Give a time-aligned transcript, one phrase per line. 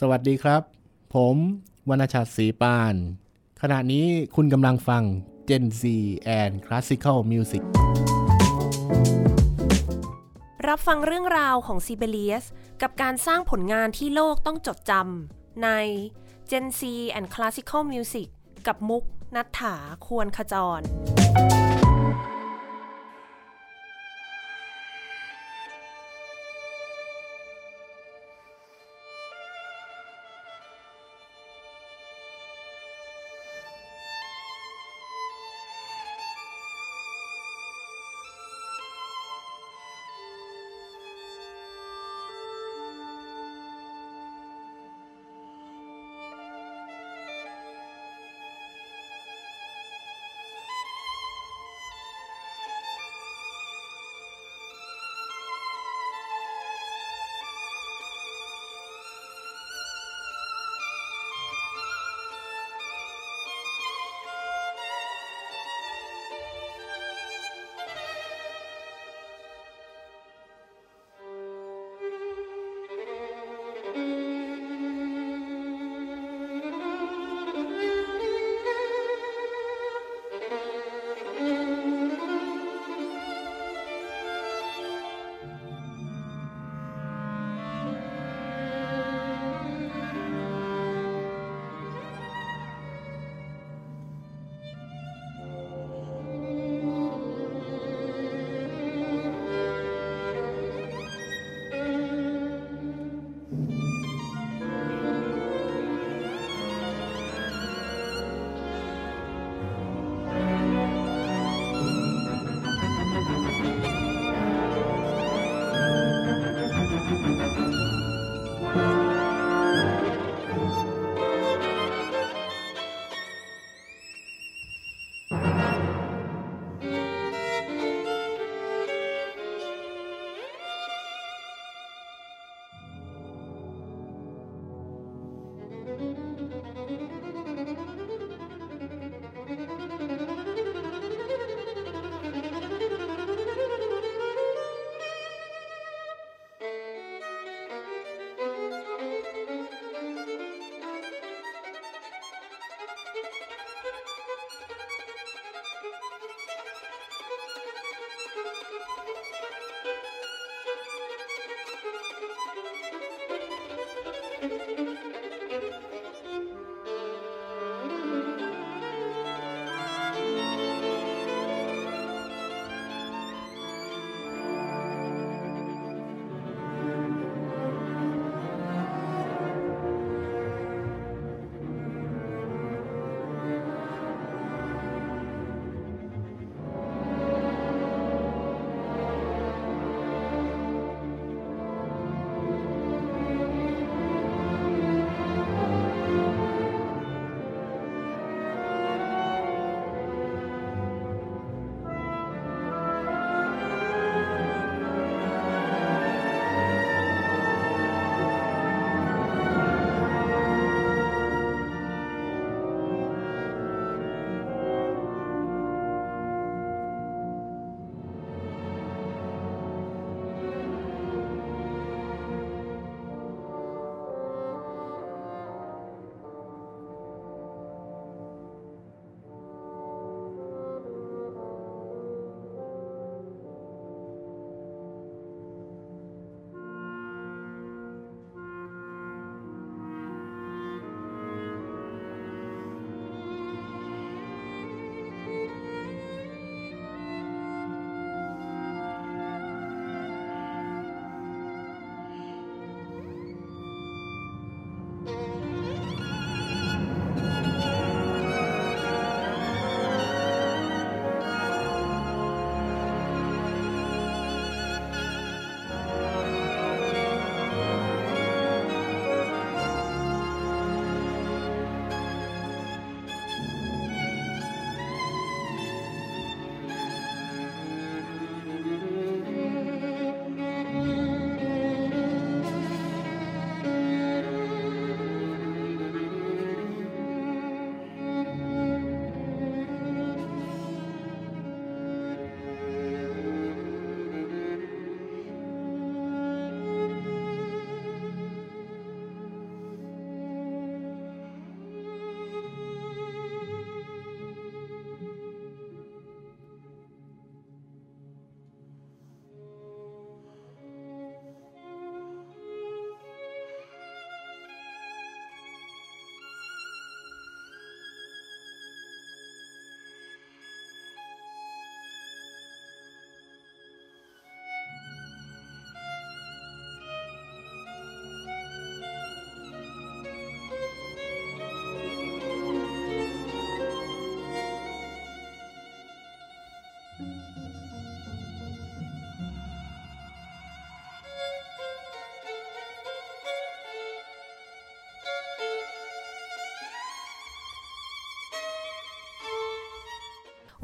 [0.00, 0.62] สวัสดีครับ
[1.14, 1.36] ผม
[1.88, 2.94] วรรณชัดศรีปาน
[3.62, 5.02] ขณะนี้คุณกำลังฟัง
[5.48, 5.82] Gen Z
[6.40, 7.62] and Classical Music
[10.68, 12.44] รับฟังเรื่องราวของซีเบเลียส
[12.82, 15.68] กับการสร้างผลงานที่โลกต้องจดจำใน
[16.50, 16.80] Gen Z
[17.18, 18.28] and Classical Music
[18.66, 19.04] กับมุก
[19.36, 19.74] นัฐถา
[20.06, 20.80] ควรขจร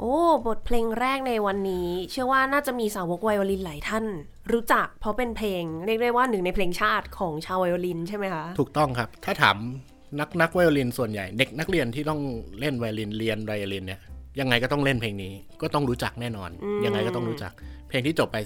[0.05, 4.05] โอ้ บทเพลงแรกในวันนี้ เชื่อว่าน่าจะมีสาวกไวโอลินหลายท่าน
[4.51, 9.57] รู้จักเพราะเป็นเพลงเรียกได้ว่าหนึ่งในเพลงชาติของชาวไวโอลินใช่ไหมคะ ถูกต้องครับ ถ้าถาม
[10.19, 12.21] นักนักไวโอลินส่วนใหญ่ เด็กนักเรียนที่ต้อง
[12.59, 13.99] เล่นไวโอลินเรียนไวโอลินเนี่ย
[14.39, 16.49] ยังไงก็ต้องเล่นเพลงนี้ ก็ต้องรู้จักแน่นอน
[16.85, 17.51] ยังไงก็ต้องรู้จัก
[17.87, 18.37] เพลงที่จบไป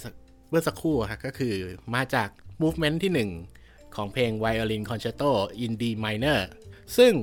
[0.50, 1.54] เมื่อสักครู่ครับก็คือ
[1.96, 2.30] มาจาก
[2.62, 3.30] movement ที่หนึ่ง
[3.96, 5.32] ของเพลง Violin Concerto
[5.64, 6.40] in D minor
[6.98, 7.14] ซึ่ง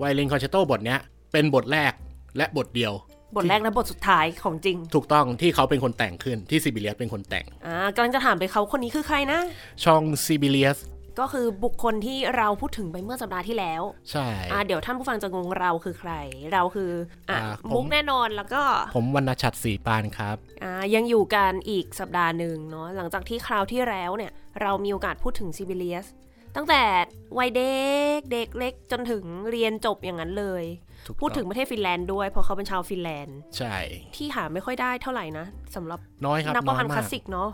[0.00, 1.00] Violin Concerto บทเนี้ย
[1.32, 1.92] เป็นบทแรก
[2.36, 2.94] และบทเดียว
[3.36, 9.40] บทแรกและบทสุดท้ายของจริง ถูกต้องที่เขาเป็นคนแต่งขึ้นที่ซิบิเลียสเป็นคนแต่งอ่ากำลังจะถามไปเขาคนนี้คือใครนะ
[9.84, 10.78] ชองซิบิเลียส
[11.20, 16.12] ก็คือบุคคลที่เราพูดถึงไปเมื่อสัปดาห์ที่แล้ว ใช่อ่าเดี๋ยวท่านผู้ฟังจะงงเราคือใคร
[16.52, 16.90] เราคือ
[17.30, 18.62] อะอ่าผมมุกแน่นอนแล้วก็
[18.94, 24.32] ผมวรรณชัดศรีปานครับอ่ายังอยู่กันอีกสัปดาห์หนึ่งเนาะหลังจากที่คราวที่แล้วเนี่ย
[24.62, 26.06] เรามีโอกาสพูดถึงซิบิเลียส
[26.56, 26.82] ตั้งแต่
[27.38, 27.76] วัยเด็
[28.18, 33.76] กเด็กเล็กจนถึงเรียนจบอย่างนั้นเลยถูกต้อง พูดถึงประเทศฟินแลนด์ด้วยเพราะเขาเป็นชาวฟินแลนด์ ใช่
[34.16, 37.50] ที่หาไม่ค่อยได้เท่าไหร่นะสำหรับน้อยครับนักประพันธ์อยคลาสสิกเนาะ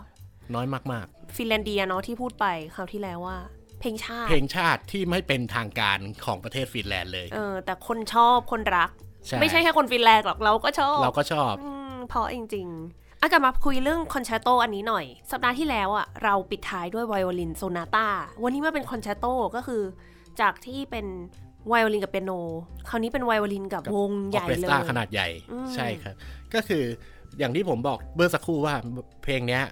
[0.55, 1.05] น้อยมาก
[1.35, 3.37] ฟินแลนเดียเนาะที่พูดไปคราวที่แล้วว่า
[3.79, 8.89] เพลงชาติ เพลงชาติที่ไม่เป็นทางการของประเทศฟินแลนด์เลย เออ แต่คนชอบคนรัก
[9.25, 18.07] ใช่ไม่ใช่แค่คนฟินแลนด์หรอกเราก็ชอบ เราก็ชอบอืมเพราะจริงๆอากลับมาคุยเรื่อง concerto อันนี้หน่อย สัปดาห์ที่แล้วอะเราปิดท้ายด้วยไวโอลิน sonata
[18.43, 19.25] วันนี้มาเป็น concerto
[19.55, 19.81] ก็คือ
[20.41, 21.05] จากที่เป็น
[21.67, 22.31] ไวโอลินกับเปียโน
[22.89, 26.15] คราวนี้เป็นไวโอลินกับกับวงใหญ่ orchestra ขนาดใหญ่อืมใช่ครับ
[26.53, 26.83] ก็คือ
[27.39, 28.75] อย่างที่ผมบอกเมื่อสักครู่ว่า
[29.23, 29.63] เพลงเนี้ย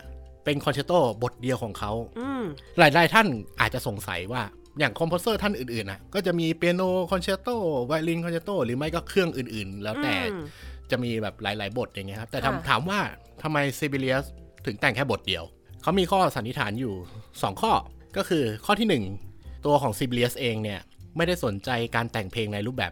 [0.45, 0.91] เป็น concerto
[1.23, 2.43] บทเดียวของเขาอืม
[2.79, 3.27] หลายๆท่าน
[3.59, 4.41] อาจจะสงสัยว่า
[4.79, 10.43] อย่าง composer ท่านอื่นๆนะก็จะมี piano concerto violin concerto หรือไม่ก็เครื่องอื่นๆ แล้วแต่อืม
[10.91, 12.99] จะมีแบบหลาย ๆ บทอย่างเงี้ยครับ แต่ค่ะถามถามว่า
[13.43, 14.25] ทำไมซิบิเลียส
[14.65, 15.43] ถึงแต่งแค่บทเดียว
[15.81, 16.93] เขามีข้อสันนิษฐานอยู่
[17.27, 17.71] 2 ข้อ
[18.17, 19.01] ก็คือข้อทีหนึ่
[19.33, 20.79] 1 ตัวของซิบิเลียสเองเนี่ย
[21.17, 22.91] ไม่ได้สนใจการแต่งเพลงในรูปแบบ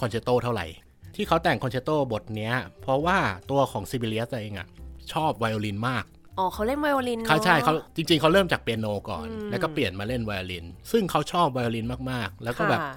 [0.00, 0.66] concerto เท่าไหร่
[1.14, 3.18] ที่เขาแต่ง concerto บทเนี้ย เพราะว่า
[3.50, 4.68] ตัวของซิบิเลียสเองอะ
[5.12, 6.04] ชอบไวโอลินมาก
[6.38, 12.94] อ๋อเขาเล่นไวโอลินเขาใช่นะเขาจริง ๆเขาเริ่มจากเปียโนก่อนอืมแล้วก็เปลี่ยนมาเล่นไวโอลิน ซึ่งเขาชอบไวโอลินมากๆ แล้วก็แบบค่ะ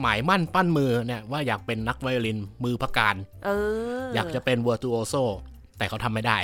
[0.00, 3.50] หมายมั่นปั้นมือเนี่ยว่าอยากเป็นนักไวโอลินมือพการเอ
[4.02, 5.24] ออยากจะเป็น virtuoso
[5.78, 6.38] แต่เขาทำไม่ได้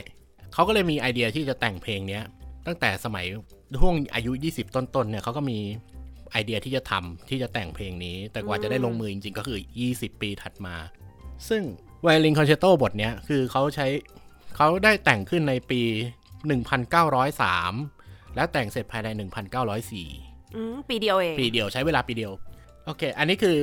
[0.55, 2.23] เขาก็เลยมีไอเดียที่จะแต่งเพลงเนี้ย
[2.67, 3.27] ตั้งแต่สมัย
[3.81, 5.59] ช่วงอายุ 20 ต้นๆเนี่ยเขาก็มี
[6.33, 9.59] ไอเดียที่จะทำที่จะแต่งเพลงนี้ แต่กว่าจะได้ลงมือจริงๆ ก็คือ
[9.91, 10.75] 20 ปีถัดมา
[11.49, 11.63] ซึ่ง
[12.05, 13.87] Violin Concerto บทเนี้ยคือเขาใช้
[14.57, 15.81] เขาได้แต่งขึ้นในปี
[16.89, 19.09] 1903 และแต่งเสร็จภายใน
[19.83, 22.33] 1904อืมปีเดียวเอง ปีเดียวใช้เวลาปีเดียว
[22.85, 23.57] โอเค อันนี้คือ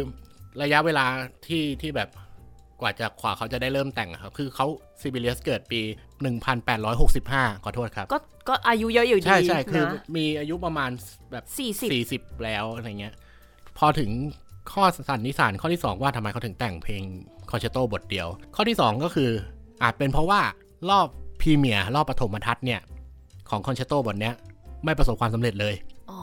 [0.61, 1.06] ระยะเวลา
[1.47, 2.09] ที่ที่แบบ
[2.81, 4.68] กว่าจะกว่าเขาจะได้เริ่มแต่งอะครับ คือเขา
[5.02, 5.81] ซิบิเลียสเกิดปี
[6.92, 10.90] 1865 ขอโทษครับ ก็ ก็อายุเยอะอยู่ดีใช่ใช่คือนะมีอายุประมาณ
[11.31, 13.14] แบบสี่สิบ40แล้วอะไรเงี้ย
[13.78, 14.09] พอถึง
[14.71, 17.04] ข้อสันนิษฐานข้อที่ 2 ว่าทำไมเขาถึงแต่งเพลง
[17.52, 19.30] คอนแชตโตบทเดียว ข้อที่ 2 ก็คือ
[19.83, 20.42] อาจเป็นเพราะว่า
[20.90, 21.07] รอบ
[21.42, 22.81] premiere รอบปฐมทัศน์เนี่ย
[23.50, 24.35] ของ concerto บทเนี้ย
[24.85, 25.76] ไม่ประสบความสำเร็จเลย
[26.12, 26.21] อ๋อ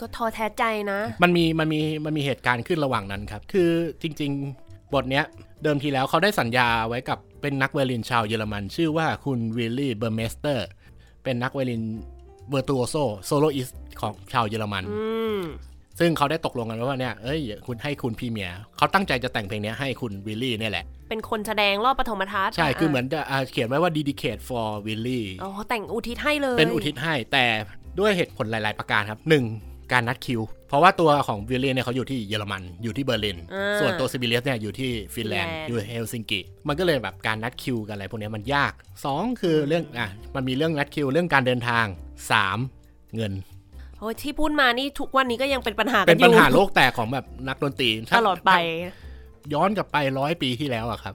[0.00, 3.70] ก็ท้อแท้ใจนะ มันมีมันมีมันมีเหตุการณ์ขึ้นระหว่างนั้นครับ คือ
[4.02, 4.30] จริง
[4.62, 5.24] ๆ บทเนี้ย
[5.62, 10.66] เดิมทีแล้วเขาได้สัญญาไว้กับเป็นนักไวโอลินชาวเยอรมัน ชื่อว่าคุณวิลลี่เบอร์เมสเตอร์
[11.24, 11.82] เป็นนักไวโอลิน
[12.50, 13.68] virtuoso soloist
[14.00, 15.04] ของชาวเยอรมันอื
[15.38, 15.40] ม
[15.98, 27.44] ซึ่งเขาได้ตกลงกันว่าเนี่ยเอ้ยคุณให้คุณ premiere เขาตั้งใจจะแต่งเพลงเนี้ยให้คุณวิลลี่เนี่ยแหละ เป็นคนแสดงรอบปฐมทัศน์ใช่ คือเหมือนจะอ่าเขียนไว้ว่า dedicate for Willy อ๋อแต่งอุทิศให้เลย เป็นอุทิศให้แต่
[27.98, 29.44] ด้วยเหตุผลหลาย ๆ ประการครับหนึ่ง
[29.92, 30.40] การนัดคิว
[30.72, 38.72] เพราะว่าตัวของวิลเลียนเนี่ยเขาอยู่ที่เยอรมันอยู่ที่เบอร์ลินอ่าส่วนตัวซิบิเลียสเนี่ยอยู่ที่ฟินแลนด์ฟินแลนด์อยู่เฮลซิงกิ มันก็เลยแบบการนัดคิวกันอะไรพวกเนี้ยมันยาก
[39.06, 41.86] 2 คือเรื่องอะมันมีเรื่องนัดคิวเรื่องการเดินทาง
[42.50, 43.32] 3 เงิน
[44.00, 48.50] โอ้ยที่พูดมานี่ทุกวันนี้ก็ยังเป็นปัญหากัเป็นนอยู่ปัญหาโลกแตกของแบบนักดนตรีถ้าตลอดไป
[49.54, 51.14] ย้อนกลับไปร้อยปีที่แล้วอะครับ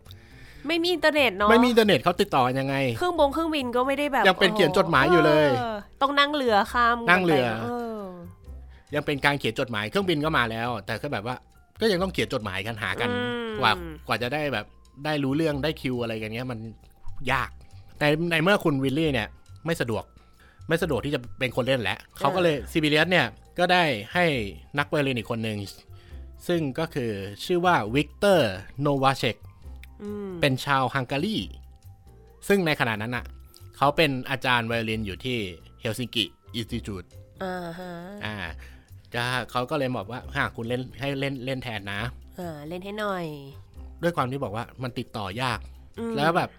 [0.67, 5.49] ไม่มีอินเทอร์เน็ตเนาะไม่มีอินเทอร์เน็ตเขาติดต่อกันยังไง เครื่องบงเครื่องบินก็ไม่ได้แบบยังเป็นเขียนจดหมายอยู่เลย
[6.01, 7.96] ต้องนั่งเรือข้ามนั่งเรือไปเออ
[8.95, 11.35] ยังเป็นการเขียนจดหมายเครื่องบินก็มาแล้ว แต่ก็แบบว่า
[11.81, 13.21] ก็ยังต้องเขียนจดหมายกันหากันอื
[13.53, 13.71] มกว่า
[14.07, 14.65] กว่าจะได้แบบ
[15.05, 16.59] ได้รู้เรื่องได้คิวอะไรกันเนี้ยมัน
[17.31, 17.49] ยาก
[17.99, 19.27] แต่ในเมื่อคุณวิลลี่เนี่ย
[19.65, 20.03] ไม่สะดวก
[20.67, 23.25] ไม่สะดวกที่จะเป็นคนเล่นแล้วเขาก็เลยซิบิเลียสเนี่ย
[23.59, 24.25] ก็ได้ให้
[24.77, 25.57] นักไวโอลินอีกคนหนึ่ง
[26.47, 27.11] ซึ่งก็คือ
[27.45, 29.35] ชื่อว่าวิกเตอร์โนวาเชก
[30.03, 31.37] อืมเป็นชาวฮังการี
[32.47, 33.25] ซึ่งในขณะนั้นอะ
[33.77, 35.37] เขาเป็นอาจารย์ไวโอลินอยู่ที่
[35.81, 36.25] เฮลซิงกิ
[36.55, 37.03] Institute
[37.43, 37.91] อ่าฮะ
[38.25, 38.35] อ่า
[39.15, 42.01] จะเขาก็เลยบอกว่าหากคุณเล่นให้เล่นเล่นแทนนะ
[42.39, 43.25] อ่าเล่นให้หน่อย
[44.03, 45.59] ด้วยความที่บอกว่ามันติดต่อยาก
[45.99, 46.49] อืมแล้วแบบ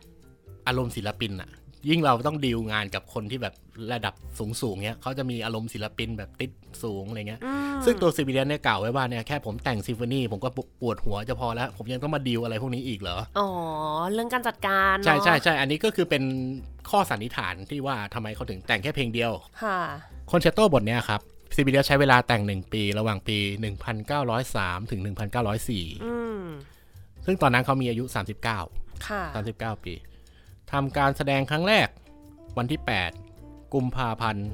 [0.67, 1.51] อารมณ์ศิลปินอะ
[1.89, 3.55] ยิ่งเราต้องดีลงานกับคนที่แบบ
[3.93, 6.51] ระดับสูงสูงๆเนี้ยเขาจะมีอารมณ์ศิลปินแบบติด
[6.83, 10.49] สูงอะไรเงี้ยอืมซึ่งตัวซิบิเลียสเนี่ยกล่าวไว้ว่าเนี่ยแค่ผมแต่ง symphony ผมก็
[10.81, 13.49] ปวดหัวจะพอแล้ว ผมยังต้องมาดีลอะไรพวกนี้อีกเหรอ อ๋อ
[14.13, 16.23] เรื่องการจัดการเนอะใช่ใช่ใช่อันนี้ก็คือเป็น
[16.91, 19.79] ข้อสันนิษฐานที่ว่าทำไมเขาถึงแต่งแค่เพลงเดียว ค่ะ
[20.31, 21.21] concerto บทเนี้ยครับ
[21.57, 23.39] ซิบิเลียสใช้เวลาแต่ง1ปี ระหว่างปี
[24.15, 25.01] 1903 ถึง
[25.47, 26.45] 1904อืม
[27.27, 28.05] ซึ่งตอนนั้นเขามีอายุ
[28.55, 29.23] 39 ค่ะ
[29.55, 29.95] 39 ปี
[30.73, 31.89] ทำการแสดงครั้งแรก
[32.59, 32.81] วันที่
[33.27, 34.49] 8 กุมภาพันธ์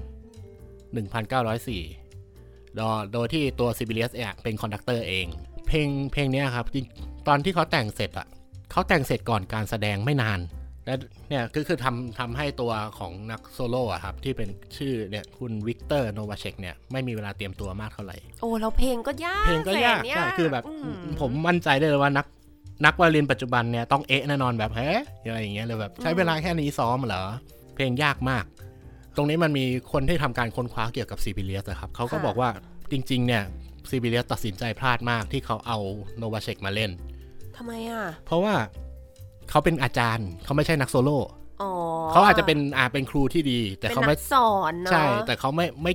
[1.14, 5.26] 1904 โดยโดยที่ตัวซิบิเลียสเองเป็น conductor เอง
[5.66, 6.86] เพลงเพลงเนี้ยครับจริง
[7.28, 8.26] ตอนที่เขาแต่งเสร็จอะ
[8.70, 10.40] เขาแต่งเสร็จก่อนการแสดงไม่นาน
[10.86, 10.94] และ
[11.28, 22.26] เนี่ยก็คือทำทำให้ตัวของนักโซโล่อะครับ ที่เป็นชื่อเนี่ยคุณวิกเตอร์โนวาเชกเนี่ยไม่มีเวลาเตรียมตัวมากเท่าไหร่ โอ้แล้วเพลงก็ยากเพลงก็ยากแสนใช่คือแบบอืผมมั่นใจได้เลยว่านัก
[22.84, 24.90] นักไวโอลินปัจจุบันเนี่ยต้องเอะแน่นอนแบบเฮ้
[25.28, 27.24] อะไรอย่างเงี้ยเลยแบบใช้เวลาแค่นี้ซ้อมเหรอ
[27.74, 28.44] เพลงยากมาก
[29.16, 32.48] ตรงนี้มันมีคนที่ทำการค้นคว้าเกี่ยวกับซีบิเลียสครับเขาก็บอกว่า
[32.90, 33.42] จริง ๆ เนี่ย
[33.90, 35.78] ซีบิเลียสตัดสินใจพลาดมากที่เขาเอา
[36.18, 36.90] โนวาเชกมาเล่น
[37.56, 38.54] ทำไมอะ เพราะว่า
[39.50, 41.18] เขาเป็นอาจารย์เขาไม่ใช่นักโซโล่
[41.62, 41.70] อ๋อ
[42.12, 45.92] เขาอาจจะเป็นอ่าเป็นครูที่ดี แต่เป็นเขานัไม่กสอนเนาะใช่ แต่เขาไม่ไม่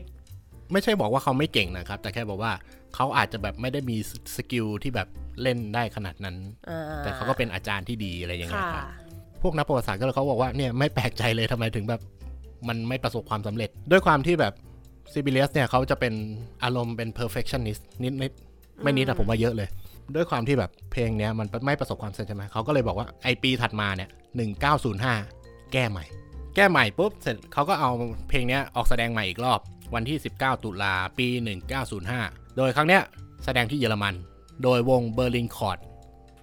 [0.72, 2.52] ไม่ใช่บอกว่าเขาไม่เก่งนะครับ แต่แค่บอกว่า
[2.96, 3.98] เขาอาจจะแบบไม่ได้มี
[4.36, 5.08] skill ที่แบบ
[5.42, 6.36] เล่นได้ขนาดนั้น
[6.70, 8.86] อ่แต่เขาก็เป็นอาจารย์ที่ดีอะไรอย่างเงี้ยค่ะครับ
[9.42, 12.02] พวกนักประวัติศาสตร์ก็เลยเขาบอกว่าเนี่ยไม่แปลกใจเลยทำไมถึงแบบ
[12.68, 14.54] มันไม่ประสบความสำเร็จ ด้วยความที่แบบ
[15.14, 16.14] ซิบิเลียสเนี่ยเขาจะเป็น
[16.64, 18.32] อารมณ์เป็น perfectionist นิดนิด
[18.84, 19.70] ไม่นิดแต่ผมว่าเยอะเลย
[20.16, 24.10] ด้วยความที่แบบเพลงเนี้ยมันไม่ประสบความสำเร็จใช่ไหมเขาก็เลยบอกว่าไอปีถัดมาเนี่ย
[24.90, 26.06] 1905แก้ใหม่
[26.56, 27.90] แก้ใหม่ปุ๊บเสร็จเขาก็เอา
[28.30, 29.60] เพลงเนี้ยออกแสดงใหม่อีกรอบ
[29.96, 31.28] วันที่ 19 ตุลาปี
[31.92, 33.02] 1905 โดยครั้งเนี้ย
[33.46, 34.14] แสดงที่เยอรมัน
[34.64, 35.78] โดยวง Berlin Court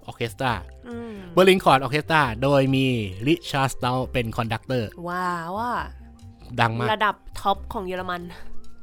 [0.07, 0.53] Orchestra
[0.89, 2.87] อืม Berlin Court Orchestra โดยมี
[3.27, 5.75] ริชาร์ดสเตราส์เป็น conductor ว้าวอะ
[6.61, 8.21] ดังมาก ระดับ top ของเยอรมัน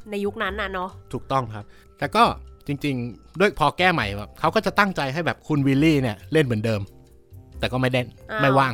[0.09, 1.65] ในยุคนั้นน่ะเนาะถูกต้องครับ
[1.97, 2.23] แต่ก็
[2.67, 6.81] จริง ๆ ด้วยพอแก้ใหม่แบบเขาก็จะตั้งใจให้แบบคุณวิลลี่เนี่ยเล่นเหมือนเดิม
[7.59, 8.73] แต่ก็ไม่เล่นอ้าวไม่ว่าง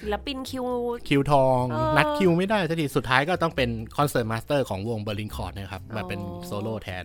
[0.00, 0.66] ศิลปินคิว
[1.08, 7.04] คิวทองเออนัดคิวไม่ได้สักทีสุดท้ายก็ต้องเป็น concertmaster ของวง Berlin Court นะครับมาเป็นอ๋อโซโล่แทน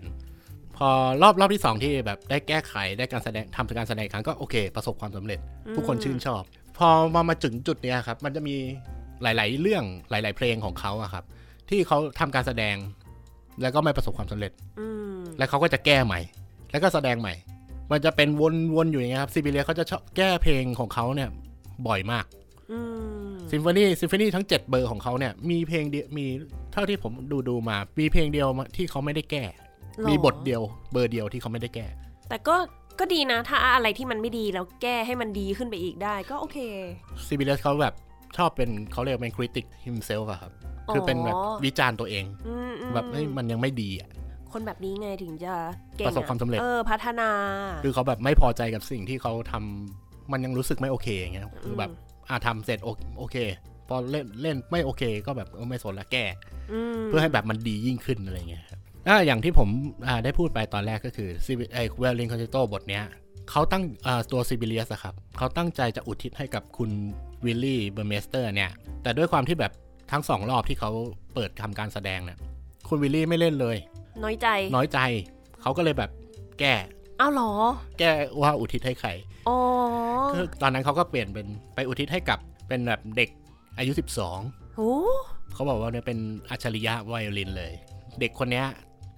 [0.78, 0.90] พอ
[1.22, 5.40] รอบรอบที่ 2 ที่แบบได้แก้ไขได้การแสดงทำการแสดงอีกครั้งก็โอเค ประสบความสำเร็จ
[5.76, 6.44] ทุกคนชื่นชอบ
[6.78, 8.56] พอมามาถึงจุดเนี้ยครับ มันจะมี
[9.24, 11.24] หลาย ๆ เรื่องหลาย ๆ เพลงของเขาอะครับ
[11.70, 12.76] ที่เขาทำการแสดง
[13.62, 16.20] แล้วก็ไม่ประสบความสำเร็จอืมแล้วเขาก็จะแก้ใหม่
[16.72, 17.34] แล้วก็แสดงใหม่
[17.92, 18.30] มันจะเป็น
[18.76, 21.30] วนๆอยู่อย่างเงี้ยครับซิบิเลียเขาจะชอบแก้เพลงของเขาเนี่ย
[21.88, 22.26] บ่อยมาก
[22.72, 22.80] อื
[23.28, 26.26] มซิมโฟนีซิมโฟนีทั้ง 7 เบอร์ของเขาเนี่ย มีเพลงเดียวมี
[26.72, 29.44] เท่าที่ผมดูดูมา มีเพลงเดียวที่เขาไม่ได้แก้
[29.98, 31.86] หรอมีบทเดียวเบอร์เดียวที่เขาไม่ได้แก้
[32.30, 32.56] แต่ก็
[33.00, 36.58] ก็ดีนะ ถ้าอะไรที่มันไม่ดีแล้วแก้ให้มันดีขึ้นไปอีกได้ก็โอเค
[37.26, 37.94] ซิบิเลียเขาแบบ
[38.38, 40.52] ชอบเป็นเขาเรียกว่าเป็นคริติก himself อะครับ
[40.94, 41.36] คือเป็นแบบ
[41.66, 44.10] วิจารณ์ตัวเองอืมอืมแบบเฮ้ยมันยังไม่ดีอะ
[44.54, 45.54] คนแบบนี้ไงถึงจะ
[45.98, 47.30] เก่งประสบความสำเร็จเออพัฒนา
[47.84, 51.92] คือเขาแบบไม่พอใจกับสิ่งที่เขาทำมันยังรู้สึกไม่โอเคอย่างเงี้ยคือแบบ
[52.30, 53.36] อ่าทำเสร็จโอโอเค
[53.88, 56.26] พอเล่นเล่นไม่โอเค ก็แบบเออไม่สนละแก้
[56.72, 59.70] อืมเพื่อให้แบบมันดียิ่งขึ้นอะไรเงี้ยครับอ่าอย่างที่ผม
[60.08, 63.04] อ่าได้พูดไปตอนแรกก็คือซิไอเวลลิงคอนเ e โตบทเนี้ย
[63.52, 66.90] เขาตั้งอ่าตัวซิบิเลียสครับเขาตั้งใจจะอุทิศให้กับคุณ
[67.46, 68.72] วิลลี่เบอร์เมสเตอร์เนี่ย
[69.04, 69.72] แต่ด้วยความที่แบบ
[70.12, 70.92] ทั้งสองรอบที่เขา
[71.34, 72.38] เปิดทำการแสดงเนี่ย
[72.90, 73.78] คุณวิลลี่ไม่เล่นเลย
[74.24, 75.00] น้อยใจ น้อยใจ
[75.62, 76.12] เขาก็เลยแบบ
[76.60, 76.74] แก้
[77.20, 77.52] อ้าวเหรอ
[78.00, 79.10] แก้ว่าอุทิศให้ใคร
[79.48, 79.58] อ๋อ
[80.32, 83.30] คือตอนนั้นเขาก็เปลี่ยนเป็นไปอุทิศให้กับเป็นแบบเด็ก
[83.78, 83.92] อายุ
[84.34, 84.94] 12โอ้
[85.54, 86.18] เขาบอกว่าเนี่ยเป็น
[86.50, 87.74] อัจฉริยะไวโอลินเลย
[88.20, 88.66] เด็กคนเนี้ย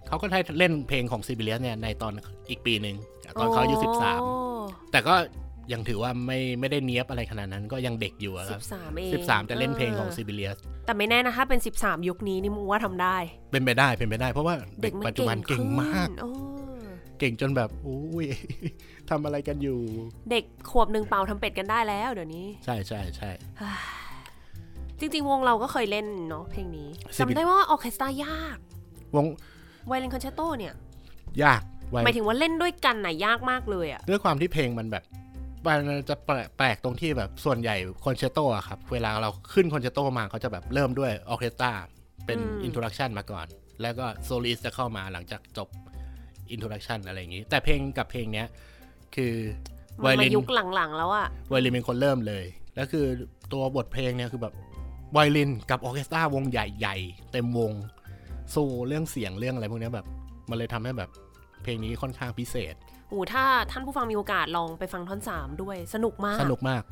[0.08, 2.14] เขาก็ได้เล่นเพลงของซิบิเลียสเนี่ยในตอน
[2.50, 2.96] อีกปีหนึ่ง
[3.40, 3.76] ตอนเขาอายุ
[4.34, 5.16] 13 แต่ก็
[5.72, 13.18] ยังถือว่าไม่ไม่ได้เนี้ยบอะไรขนาดนั้นก็ยังเด็กอยู่อะคสิรับบสามเอง13จะเล่นเพลงของซิบิเลียสแต่ไม่แน่นะถ้าเป็นสิบสามยุคนี้นี่มึงว่าทำได้
[13.52, 16.26] เป็นไปได้เป็นไปได้ เพราะว่าเด็กมัปัจจุบันเก่งมากขึ้นเอ
[16.84, 16.86] อ
[17.20, 18.26] เก่งจนแบบอุ้ย
[19.10, 19.80] ทำอะไรกันอยู่
[20.32, 23.30] เด็กขวบหนึ่งเป่าทำเป็ดกันได้แล้วเดี๋ยวนี้ ใช่ใช่ใช่
[25.00, 28.58] จริง ๆ วงเราก็เคยเล่นเนาะเพลงนี้สิบจำได้ว่าออร์เคสตรายาก
[29.16, 29.26] วง
[29.88, 30.74] ไวโอลินคอนแชตโตเนี่ย
[31.44, 35.04] ยากไวหมายถึงว่าเล่นด้วยกันน่ะยากมากเลยอะด้วยความที่เพลงมันแบบ
[35.68, 35.80] มัน
[36.10, 41.72] จะแปลกแปลกตรงที่แบบส่วนใหญ่ concerto อะครับ เวลาเราขึ้น concerto มาเขาจะแบบเริ่มด้วยออร์เคสตรา
[42.26, 43.48] เป็น introduction มาก่อน
[43.82, 45.68] แล้วก็ soloist จะเข้ามาหลังจากจบ
[46.52, 48.48] introduction อะไรอย่างนี้ แต่เพลงกับเพลงเนี้ย
[49.16, 49.34] คือ
[50.02, 53.06] ไวมันโอมาลินยุคหลังๆแล้วอะไวโอลินเป็นคนเริ่มเลย แล้วคือ
[53.54, 54.54] ตัวบทเพลงเนี่ยคือแบบ
[55.14, 57.72] ไวโอลินกับออร์เคสตราวงใหญ่ๆ เต็มวง
[58.52, 58.56] โซ
[58.88, 60.08] เรื่องเสียงเรื่องอะไรพวกเนี้ยแบบ
[60.50, 61.10] มันเลยทำให้แบบ
[61.64, 66.84] เพลงนี้ค่อนข้างพิเศษโอ้ถ้าท่านผู้ฟังมีโอกาสลองไปฟังท่อนสามด้วยสนุกมาก สนุกมาก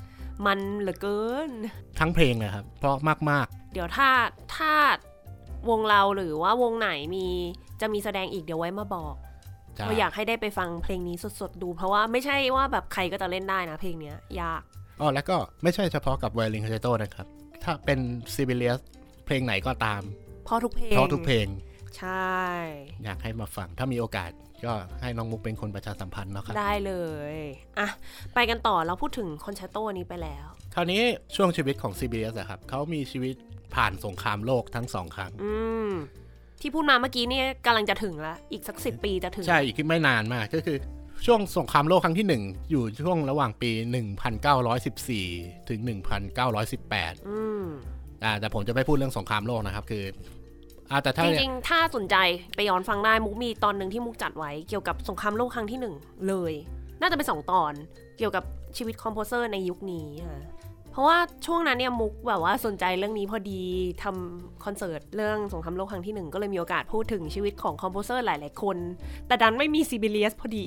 [0.45, 1.49] มันเหลือเกิน
[1.99, 2.95] ทั้งเพลงเลยครับ เพราะ
[3.31, 4.09] มากเดี๋ยวถ้า
[4.55, 4.73] ถ้า
[5.69, 7.27] วงเราหรือว่าวงไหนมี
[7.81, 14.61] จะมีแสดงอีกเดี๋ยวไว้มาบอกๆจะเราอยากให้ได้ไปฟังเพลงนี้สดๆดู เพราะว่าไม่ใช่ว่าแบบใครก็จะเล่นได้นะเพลงเนี้ยยาก
[15.01, 17.27] อ๋อแล้วก็ไม่ใช่เฉพาะกับไวโอลินคอนแชตโตนะครับ
[17.63, 17.99] ถ้าเป็น
[18.35, 18.81] ซิบิเลียส
[19.25, 20.01] เพลงไหนก็ตาม
[20.45, 21.47] เพราะทุกเพลงเพราะทุกเพลง
[21.97, 22.35] ใช่
[23.03, 24.31] อยากให้มาฟังถ้ามีโอกาส
[24.65, 26.93] ก็ให้น้องมุกเป็นคนประชาสัมพันธ์เนาะครับ ได้เล
[27.33, 27.35] ย
[27.79, 27.89] อะ
[28.33, 31.01] ไปกันต่อเราพูดถึงคอนแชตโตนี้ไปแล้ว คราวนี้
[31.35, 33.35] ช่วงชีวิตของ CBS อะครับเขามีชีวิต
[33.75, 35.53] ผ่านสงครามโลกทั้งสองครั้ง อื
[35.89, 35.91] ม
[36.61, 40.77] ที่พูดมาเมื่อกี้เนี่ยกำลังจะถึงละอีกสักสิบปีจะถึง ใช่ อีกไม่นานมากก็คือ
[41.25, 43.71] ช่วงสงครามโลกครั้งที่หนึ่งอยู่ช่วงระหว่างปี
[44.89, 45.79] 1914 ถึง
[46.53, 47.65] 1918 อืม
[48.23, 50.03] อ่าแต่ผมจะไม่พูดเรื่องสงครามโลกนะครับ คือ
[50.91, 52.15] อ่าแต่ถ้าจริงๆ ถ้าสนใจ
[52.55, 55.95] ไปย้อนฟังได้มุกมีตอนหนึ่งที่มุกจัดไว้เกี่ยวกับสงครามโลกครั้งที่หนึ่ง
[56.27, 56.53] เลย
[57.01, 57.73] น่าจะเป็นสองตอน
[58.17, 58.43] เกี่ยวกับ
[58.77, 60.41] ชีวิต composer ในยุคนี้ค่ะ
[60.91, 63.61] เพราะว่าช่วงนั้นเนี่ยมุกแบบว่าสนใจเรื่องนี้พอดี
[64.03, 68.77] ทำคอนเสิร์ตเรื่องสงครามโลกครั้งที่หนึ่งก็เลยมีโอกาสพูดถึงชีวิตของ composer หลายๆคน
[69.27, 70.65] แต่ดันไม่มีซิบิเลียสพอดี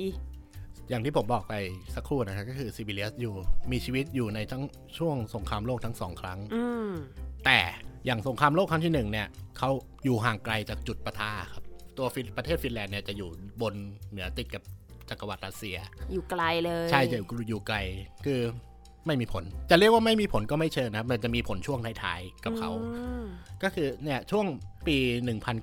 [0.88, 1.54] อย่างที่ผมบอกไป
[1.94, 3.34] สักครู่นะครับก็คือ CBS อยู่
[3.72, 4.62] มีชีวิตอยู่ในทั้ง
[4.98, 6.90] ช่วงสงครามโลกทั้งสองครั้งอืม
[7.44, 7.58] แต่
[8.06, 9.26] อย่างสงครามโลกครั้งที่หนึ่งเนี่ย
[9.58, 9.70] เขา
[10.04, 11.62] อยู่ห่างไกลจากจุดปะทะครับ
[11.98, 13.28] ตัวฟินประเทศฟินแลนด์เนี่ยจะอยู่
[13.62, 13.74] บน
[14.10, 14.62] เหนือติดกับ
[15.08, 15.76] จักรวรรดิรัสเซีย
[16.12, 17.18] อยู่ไกลเลย ใช่จะ
[17.48, 17.76] อยู่ไกล
[18.26, 18.40] คือ
[19.06, 23.24] ไม่มีผล จะเรียกว่าไม่มีผลก็ไม่เชิงนะครับมันจะมีผลช่วงท้ายๆกับเขาอืม
[23.62, 24.46] ก็คือเนี่ยช่วง
[24.86, 24.96] ปี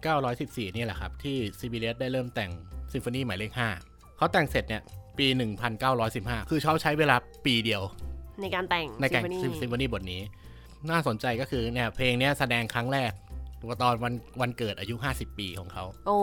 [0.06, 2.52] 1914 นี่แหละครับ ที่ซิบิเลสได้เริ่มแต่ง
[2.94, 3.52] ซิมโฟนีหมายเลข
[3.86, 4.82] 5 เขาแต่งเสร็จเนี่ย
[5.18, 5.28] ปี
[5.88, 7.16] 1915 คือเขาใช้เวลา
[7.46, 7.82] ปีเดียว
[8.42, 10.22] ในการแต่งในการซิมโฟนีซิมโฟนีบทนี้
[10.90, 13.12] น่าสนใจก็คือเนี่ยเพลงเนี้ยแสดงครั้งแรก
[13.82, 16.18] ตอนวันวันเกิดอายุ 50 ปีของเขา โอ้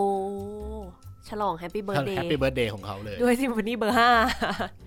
[1.29, 4.11] ฉลอง happy birthday happy birth day ของเขาเลย ด้วยซิมโฟนีเบอร์ห้า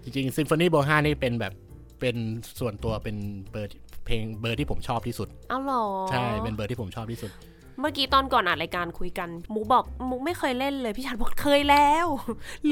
[0.04, 1.54] จริงๆซิมโฟนีเบอร์ห้านี่เป็นแบบ
[2.00, 2.16] เป็น
[2.60, 3.16] ส่วนตัวเป็น
[3.52, 3.70] เบอร์
[4.06, 7.32] เพลงเบอร์ที่ผมชอบที่สุด เอาเหรอ ใช่ เป็นเบอร์ที่ผมชอบที่สุด
[7.82, 12.08] เมื่อกี้ตอนก่อนอัดรายการคุยกัน มุกบอกมุกไม่เคยเล่นเลยพี่ชัดบอกเคยแล้ว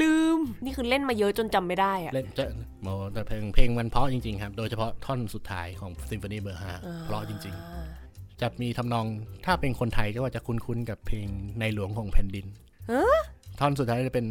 [0.00, 2.44] ลืมนี่คือเล่นมาเยอะจนจำไม่ได้อะเล่นจะ
[2.82, 6.72] โมแต่เพลงเพลงมันเพราะจริงๆครับ โดยเฉพาะท่อนสุดท้ายของซิมโฟนีเบอร์ห้า
[7.04, 7.54] เพราะจริง
[7.98, 9.06] ๆ จะมีทำนอง
[9.46, 11.26] ถ้าเป็นคนไทยก็ว่าจะคุ้นๆกับเพลง
[11.60, 12.46] ในหลวงของแผ่นดิน
[12.90, 13.20] ฮะ
[13.60, 14.26] ท่อนสุดท้ายจะเป็น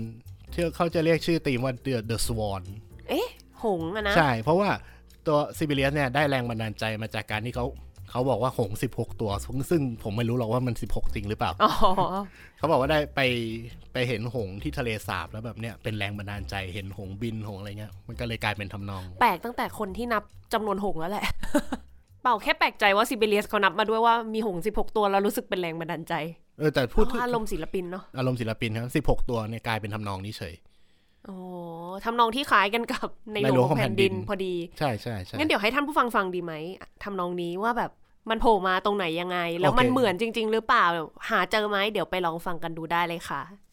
[0.53, 2.63] ที่เขาจะเรียกชื่อธีมว่า The The Swan
[3.09, 3.27] เอ๊ะ
[3.63, 4.69] หงส์อะนะ ใช่ เพราะว่า
[5.27, 7.65] ตัวซิบิเลียสเนี่ยได้แรงบันดาลใจมาจากการที่เขา
[8.11, 11.71] เขาบอกว่าหงส์16ตัวซึ่งซึ่งผมไม่รู้หรอกว่ามัน16จริงหรือเปล่าอ๋อ
[12.57, 13.21] เขาบอกว่าได้ไป
[13.93, 21.25] ไปเห็นหงส์ที่ทะเลสาบแล้วแบบเนี้ยเป็นแรงบันดาลใจเห็นหงส์บินหงส์อะไรเงี้ย มันก็เลยกลายเป็นทำนอง แปลกตั้งแต่คนที่นับจำนวนหงส์แล้วแหละ
[22.23, 26.13] เปล่าแค่แปลกใจว่าซิเบเลียสเขานับมาด้วยว่ามีหงส์16ตัวแล้วรู้สึกเป็นแรงบันดาลใจ
[26.59, 30.53] เออแต่เพพูดราะว่าอารมณ์ศิลปินเนาะอารมณ์ศิลปินครับ16ตัวเนี่ยกลายเป็นทำนองนี้เฉย
[31.25, 31.35] โอ้
[32.03, 36.53] ทำนองที่คล้ายกันกับในหลวงของแผ่นดินพอดี ใช่ใช่ใช่งั้นเดี๋ยวให้ท่านผู้ฟังฟังดีไหม
[37.03, 37.91] ทำนองนี้ว่าแบบ
[38.29, 40.85] มันโผล่มาตรงไหนยังไง แล้วมันโอเคเหมือนจริง ๆ หรือเปล่า
[41.29, 43.41] หาเจอไหมเดี๋ยวไปลองฟังกันดูได้เลยค่ะ「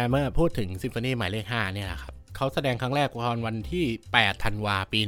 [0.00, 3.84] นะเมื่อพูดถึงซิมโฟนีหมายเลข5เนี่ยนะครับเขาแสดงครั้งแรกตอนวันที่
[4.14, 5.00] 8 ธันวาปี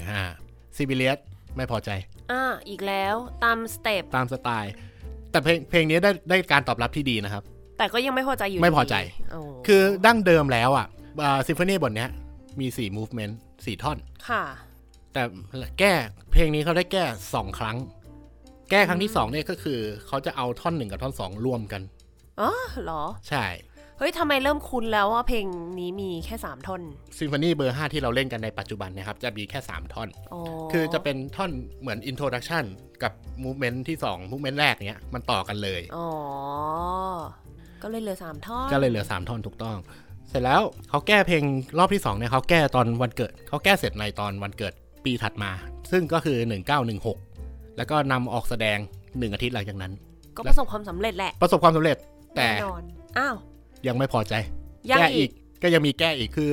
[0.00, 1.18] 1915ซิบิเลียส
[1.56, 1.90] ไม่พอใจ
[2.32, 4.72] อ่าอีกแล้วตาม stepตามสไตล์
[5.30, 7.42] แต่เพลงเพลงนี้ได้ได้การตอบรับที่ดีนะครับ
[7.78, 10.86] แต่ก็ยังไม่พอใจอยู่ไม่พอใจดีคือดั้งเดิมแล้วอะ
[11.48, 12.10] ซิมโฟนีบทเนี้ย
[12.60, 14.44] มี 4 movement 4 ท่อน ค่ะ
[15.12, 15.22] แต่
[15.78, 15.92] แก้
[16.32, 17.76] เพลงนี้เขาได้แก้ 2 ครั้ง
[18.70, 21.82] แก้ครั้งที่2เนี่ยก็คือเขาจะเอาท่อน 1 กับท่อน 2 รวมกัน
[22.40, 22.50] อ๋อ
[22.82, 23.44] เหรอ ใช่
[23.98, 25.46] เฮ้ยทำไมเริ่มคุ้นแล้วว่าเพลง
[25.78, 26.82] นี้มีแค่สามท่อน
[27.18, 30.40] ซิมโฟนีเบอร์ 5 ที่เราเล่นกันในปัจจุบันเนะครับ จะมีแค่ 3 ท่อนอ๋อ
[30.72, 32.64] คือจะเป็นท่อนเหมือน introduction
[33.02, 33.12] กับ
[33.44, 36.08] movement ที่2 movement แรกเนี้ยมันต่อกันเลย อ๋อ
[37.82, 39.76] ก็เลยเหลือสามท่อน ก็เลยเหลือ 3 ท่อนถูกต้อง
[40.28, 41.42] เสร็จแล้วเขาแก้เพลง
[41.78, 44.72] รอบที่2เนี่ยเขาแก้ตอนวันเกิดเขาแก้เสร็จในตอนวันเกิด
[45.04, 45.50] ปีถัดมา
[45.90, 46.38] ซึ่งก็คือ
[47.06, 49.92] 1916 แล้วก็นำออกแสดง 1 อาทิตย์หลังจากนั้น
[50.36, 51.96] ก็ประสบความสำเร็จแหละ ประสบความสำเร็จ
[52.36, 52.82] แต่แน่นอน
[53.18, 53.34] อ้าว
[53.86, 54.34] ยังไม่พอใจ
[54.90, 56.52] ยังแก้อีอีกกก็ยังมีแก้อีกคือ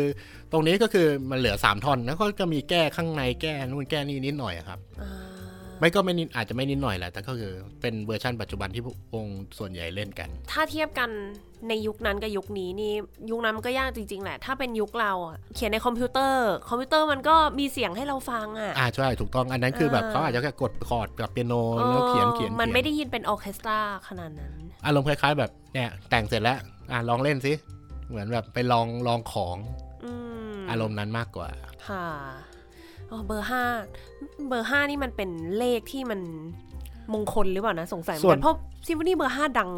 [0.51, 5.11] ตรงนี้ก็คือมันเหลือ3ท่อนแล้วก็จะมีแก้ข้างในแก้นู่นแก้นี่นิดหน่อยอะครับอ่า
[5.79, 11.09] ไม่ก็ไม่นิดอาจจะไม่นิดหน่อยแหละแต่ก็คือเป็นเวอร์ชันปัจจุบันที่วงส่วนใหญ่เล่นกัน ถ้าเทียบกัน
[11.69, 12.93] ในยุคนั้นกับยุคนี้นี่
[13.31, 24.53] ยุคนั้นมันก็ยากจริง ๆ แหละ ถ้าเป็นยุคเราอะเขียนในคอมพิวเตอร์ คอมพิวเตอร์มันก็มีเสียงให้เราฟังอะอ่าใช่ถูกต้องอันนั้นคือแบบอ่าเขาอาจจะแค่กดคอร์ดกับเปียโนแล้วเขียนเขียนมันเขียไม่ได้ยินเป็นออร์เคสตราขนาดนั้น
[24.85, 26.59] อารมณ์คล้ายๆ แบบเนี่ยแต่งเสร็จแล้ว
[26.91, 27.53] อะลองเล่นสิ
[28.09, 29.57] เหมือนแบบไปลองลองของ
[30.05, 30.11] อื
[30.51, 31.49] มอารมณ์นั้นมากกว่า
[31.87, 32.05] ค่ะ
[33.09, 33.63] อ๋อเบอร์ห้า
[34.47, 36.19] เบอร์ห้านี่มันเป็นเลขที่มัน
[37.13, 38.55] มงคลหรือเปล่านะ สงสัยเหมือนส่วกันนเพราะ
[38.87, 39.69] ซิมโฟนีเบอร์ห้าดัง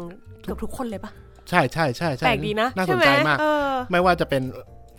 [0.42, 1.12] เกือบทุกคนเลยปะ
[1.50, 4.42] ใช่ใช่ใช่ใช่แปลกดีนะน่าสใช่นไหมใจมากเออไม่ว่าจะเป็น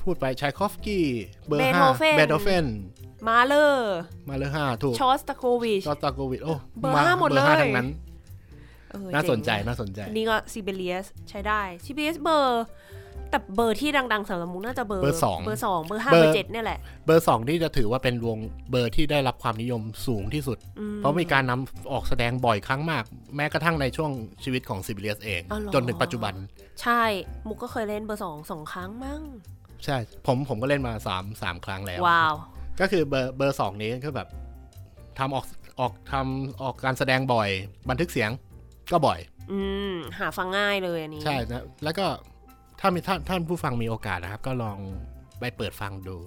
[0.02, 1.06] พูดไปไชคอฟสกี้
[1.48, 2.66] เบอร์ห้า Beethoven เบโธเฟน
[3.28, 3.96] มาเลอร์
[4.30, 8.05] มาเลยห้าถูกชอสตาโควิชชอสตาโควิชโอ้เบอร์ห้าหมดเลยบอร์ห้าทั้งนั้นเออ
[9.14, 12.66] น่าสนใจเจ๋งน่าสนใจ นี่ก็ซีเบเลียสใช้ได้ซีเบเลียสเบอร์
[13.30, 18.38] แต่เบอร์ที่ดังๆสำหรับมุกน่าจะเบอร์เบอร์สองเบอร์สองเบอร์ห้าเบอร์เบอร์เจ็ดเนี่ยแหละ เบอร์สองที่จะถือว่าเป็นวง
[18.72, 23.04] เบอร์ที่ได้รับความนิยมสูงที่สุดอืมเพราะมีการนำออกแสดงบ่อยครั้งมาก
[23.36, 24.12] แม้กระทั่งในช่วง
[24.44, 26.34] ชีวิตของซิบิเลียสเองอ๋อเหรอจนถึงปัจจุบัน
[26.82, 27.02] ใช่
[27.48, 29.22] มุกก็เคยเล่นเบอร์สองสองครั้งมั้ง
[29.86, 32.34] ใช่ ผมผมก็เล่นมา3ามสามครั้งแล้ว ว้าว
[32.80, 34.28] ก็คือเบอร์เบอร์สองนี้ก็แบบ
[35.20, 35.46] ทำออก
[35.80, 37.50] ออกทำออกการแสดงบ่อย
[37.90, 38.30] บันทึกเสียง
[38.92, 39.20] ก็บ่อย
[39.52, 39.60] อื
[39.92, 42.06] มหาฟังง่ายเลยอันนี้ ใช่นะแล้วก็
[42.80, 44.78] ถ้ามีท่านท่านผู้ฟังมีโอกาสนะครับ ก็ลอง
[45.40, 46.18] ไปเปิดฟังดู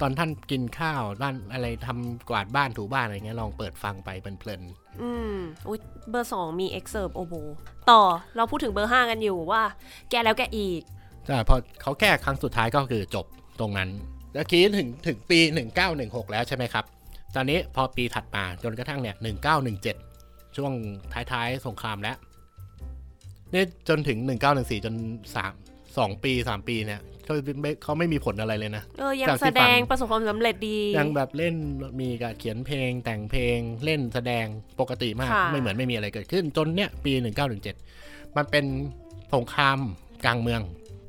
[0.00, 4.62] ตอนท่านกินข้าวบ้านอะไรทำกวาดบ้านถูบ้านอะไรเงี้ยลองเปิดฟังไปเพลิน
[5.02, 5.36] อืม
[5.68, 5.78] อุ้ย
[6.10, 7.34] เบอร์สองมีเอ็กเซิร์โอโบ
[7.90, 8.00] ต่อ
[8.36, 9.62] เราพูดถึงเบอร์ห้ากันอยู่ว่า
[10.10, 13.26] แกแล้วแกอีก ๆใช่พอเขาแก้ครั้งสุดท้ายก็คือจบ
[13.60, 13.88] ตรงนั้น
[14.34, 15.38] แล้วคีถึงถึงปี
[15.86, 16.84] 1916 แล้วใช่ไหมครับ
[17.34, 19.16] ตอนนี้พอปีถัดมาจนกระทั่งเนี่ย
[19.64, 20.13] 1917
[20.56, 20.72] ช่วง
[21.12, 22.16] ท้ายๆ สงครามแล้ว
[23.52, 24.18] นี่จนถึง
[24.52, 24.94] 1914 จน
[25.46, 31.54] 3 2 ปี 3 ปีเนี่ยเขาไม่เขาไม่มีผลอะไรเลยนะเออยังจากที่แสดงฟังประสบความสำเร็จดี ยังแบบเล่น
[32.00, 34.46] มีการเขียนเพลงแต่งเพลงเล่นแสดง
[34.80, 37.12] ปกติมากค่ะไม่เหมือนไม่มีอะไรเกิดขึ้น จนเนี่ยปี
[37.74, 38.64] 1917 มันเป็น
[39.34, 39.78] สงคราม
[40.24, 40.60] กลางเมือง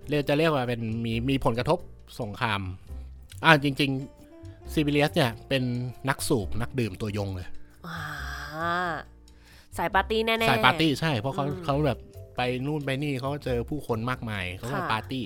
[0.09, 1.79] เรียกจะเรียกว่าเป็นมีมีผลกระทบ
[2.21, 2.61] สงคราม
[3.45, 3.91] อ่าจริง
[4.31, 5.63] ๆ ซิบิเลียสเนี่ยเป็น
[6.09, 7.47] นักสูบนักดื่มตัวยงเลย
[7.87, 7.99] อ่า
[9.77, 11.99] สายปาร์ตี้แน่ๆสายปาร์ตี้ใช่ เพราะเขาอืมเขาแบบ
[12.37, 15.25] ไปนู่นไปนี่เขาเจอผู้คนมากมายเขาก็ค่ะปาร์ตี้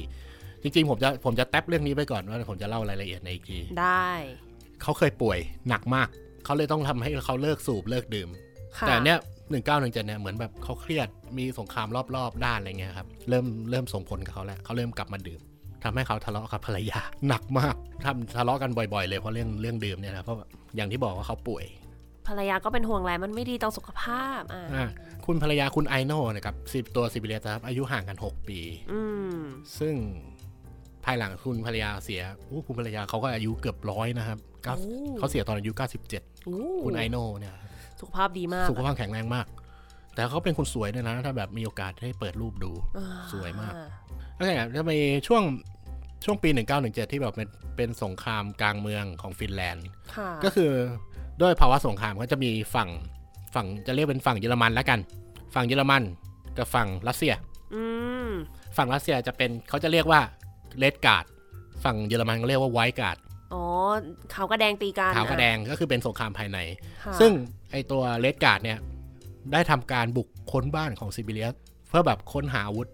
[0.61, 4.09] จริงๆ ผมจะผมจะแท็บเรื่องนี้ไปก่อนว่าผมจะเล่ารายละเอียดในอีกทีได้
[4.81, 6.07] เขาเคยป่วยหนักมาก
[6.45, 8.29] เขาเลยต้องทำให้เขาเลิกสูบเลิกดื่ม
[8.77, 9.17] ค่ะแต่เนี้ย
[9.49, 11.07] หนึ่งเก้าหนึ่งเจ็ดเนี่ยเหมือนแบบเขาเครียด
[11.37, 15.41] มีสงครามรอบๆด้านอะไรเงี้ยครับเริ่มเริ่มส่งผลกับเขาแล้วเขาเริ่มกลับมาดื่ม
[15.83, 20.37] ทำให้เขาทะเลาะกับภรรยาหนักมากทำทะเลาะกันบ่อยๆ เลยเพราะเรื่องเรื่องดื่มเนี่ยนะเพราะ
[20.75, 21.65] อย่างที่บอกว่าเขาป่วย
[22.29, 24.87] ภรรยาก็เป็นห่วงแหละมันไม่ดีต่อสุขภาพอ่าอ่า
[25.25, 28.59] คุณภรรยาคุณไอโน่นะครับสิบตัวซิบิเลียสครับอายุห่างกัน 6 ปี
[28.91, 29.35] อืม
[29.79, 29.95] ซึ่ง
[31.05, 35.71] ภายหลังคุณภรรยาเสียอู้คุณภรรยาเขาก็อายุเกือบร้อยนะครับเก้าโอ้ เขาเสียตอนอายุ
[36.11, 37.55] 97 อู้คุณไอโน่เนี่ย
[37.99, 39.47] สุขภาพดีมากสุขภาพแข็งแรงมาก
[40.15, 43.73] แต่เขาเป็นคนสวยด้วยนะ ถ้าแบบมีโอกาสให้เปิดรูปดู อ่าสวยมาก
[44.35, 45.43] โอเคจะมีช่วง
[46.25, 46.49] ช่วงปี
[46.81, 50.71] 1917 ที่แบบเป็นเป็นสงครามกลางเมืองของฟินแลนด์ ค่ะก็คือ
[51.41, 52.89] ด้วยภาวะสงครามก็จะมีฝั่ง
[53.55, 54.99] ฝั่งจะเรียกเป็นฝั่งเยอรมันแล้วกัน
[55.55, 56.03] ฝั่งเยอรมัน
[56.57, 57.33] กับฝั่งรัสเซีย
[57.75, 57.83] อื
[58.27, 58.29] ม
[58.77, 60.21] ฝั่งรัสเซียจะเป็นเขาจะเรียกว่า
[60.79, 61.25] Red Guard
[61.83, 63.17] ฝั่งเยอรมันก็เรียกว่า White Guard
[63.53, 63.63] อ๋อ
[64.33, 66.57] ขาวกะแดงตีกันขาวกับอะแดงก็คือเป็นสงครามภายใน
[67.03, 67.31] ค่ะซึ่ง
[67.71, 68.77] ไอตัว Red Guard เนี่ย
[69.53, 71.55] ได้ทำการบุกค้นบ้านของซิบิเลียส
[71.89, 72.89] เพื่อแบบค้นหาอาวุธ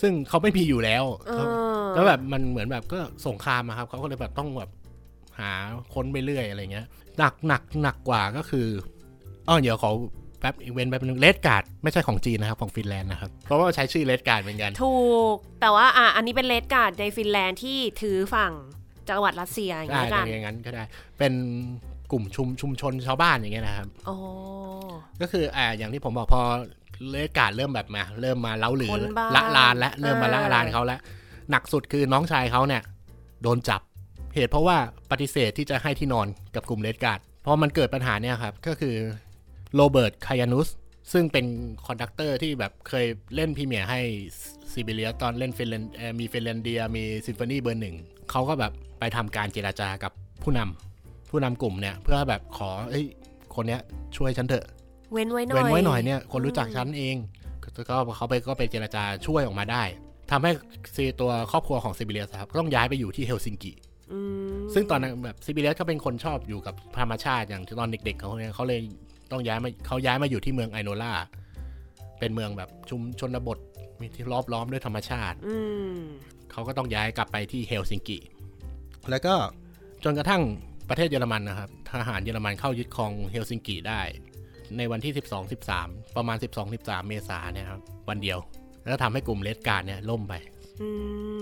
[0.00, 1.48] ซึ่งเขาไม่มีอยู่แล้วเออ
[1.94, 4.70] แล้วแบบมันเหมือนแบบก็สงครามอะครับเขาก็เลยแบบต้องแบบ
[5.38, 5.50] หา
[5.94, 6.86] ค้นไปเรื่อยอะไรเงี้ย
[7.18, 8.66] หนักหนักหนักกว่าก็คือ
[9.48, 9.90] อ้อเดี๋ยวขอ
[10.44, 14.96] ป๊บอีกเว้นแป๊บนึงเลดการ์ดไม่ใช่ของจีนนะครับ ของฟินแลนด์นะครับ เพราะว่าใช้ชื่อเลดการ์ดเหมือนกัน ถู
[15.34, 18.52] ก แต่ว่าอะอันนี้เป็นเลดการ์ดในฟินแลนด์ที่ถือฝั่ง
[19.08, 20.84] จังหวัดรัสเซียอย่างได้นี้กันอย่างนั้นก็ได้
[21.18, 21.32] เป็น
[22.12, 24.14] กลุ่มชุมชุมชนชาวบ้านอย่างเงี้ยนะครับโอ้
[25.20, 26.42] ก็คืออ่าอย่างที่ผมบอกพอ
[27.10, 31.00] เลดการ์ดเริ่มแบบมา เริ่มมาเล้าหรือคนบ้าละลานและเริ่มมาละอ่าลานเขาแล้ว
[31.50, 32.82] หนักสุดคือน้องชายเขาเนี่ย
[33.42, 33.80] โดนจับ
[34.34, 34.76] เหตุเพราะว่า
[35.10, 38.94] ปฏิเสธที่จะให้ที่นอนกับกลุ่ม Red Guard เพราะมันเกิดปัญหาเนี่ยครับก็คือ
[39.74, 40.68] โรเบิร์ตคายานุส
[41.12, 41.46] ซึ่งเป็น
[41.86, 44.00] conductor ที่แบบเคยเล่น premiere ให้
[44.72, 47.96] ซิเบเลียตอนเล่นฟินแลนด์เอ่อมีฟินแลนเดียมีซิมโฟนีเบอร์หนึ่ง
[48.30, 53.04] เขาก็แบบไปทำการเจรจากับผู้นำผู้นำกลุ่มเนี่ยเพื่อแบบขอเอ้ย
[53.54, 53.80] คนเนี้ย
[54.16, 54.64] ช่วยฉันเถอะ
[55.12, 57.16] เว้นไว้หน่อยเว้นไว้หน่อยเนี่ยคนรู้จักฉันเอง
[57.62, 59.82] ก็ก็เขาไปก็ไปเจรจาช่วยออกมาได้
[60.30, 60.50] ทำให้
[60.94, 63.84] ซีตัวครอบครัวของซิบิเลียสครับต้องย้ายไปอยู่ที่เฮลซิงกิอืม
[64.74, 68.80] ซึ่งตอนนั้นแบบซิบิเลียสก็เป็นคนชอบอยู่กับธรรมชาติอย่างตอนเด็กๆเขาเนี่ยเขาเลย
[69.30, 71.12] ต้องย้ายมาเขาย้ายมาอยู่ที่เมืองไอโนลา
[72.18, 73.58] เป็นเมืองแบบชุมชนบท
[74.00, 75.56] มีที่รอบล้อมด้วยธรรมชาติอื
[75.94, 75.98] ม
[76.52, 78.18] เขาก็ต้องย้ายกลับไปที่เฮลซิงกิ
[79.10, 79.34] แล้วก็
[80.04, 80.42] จนกระทั่ง
[80.88, 84.00] ประเทศเยอรมันนะครับ ทหารเยอรมันเข้ายึดครองเฮลซิงกิได้
[84.76, 88.38] ในวันที่ 12 13 ประมาณ 12 13 เมษายนเนี่ยครับ วันเดียว
[88.86, 90.34] แล้วทำให้กลุ่ม Red Guard เนี่ยล่มไป
[90.80, 90.88] อื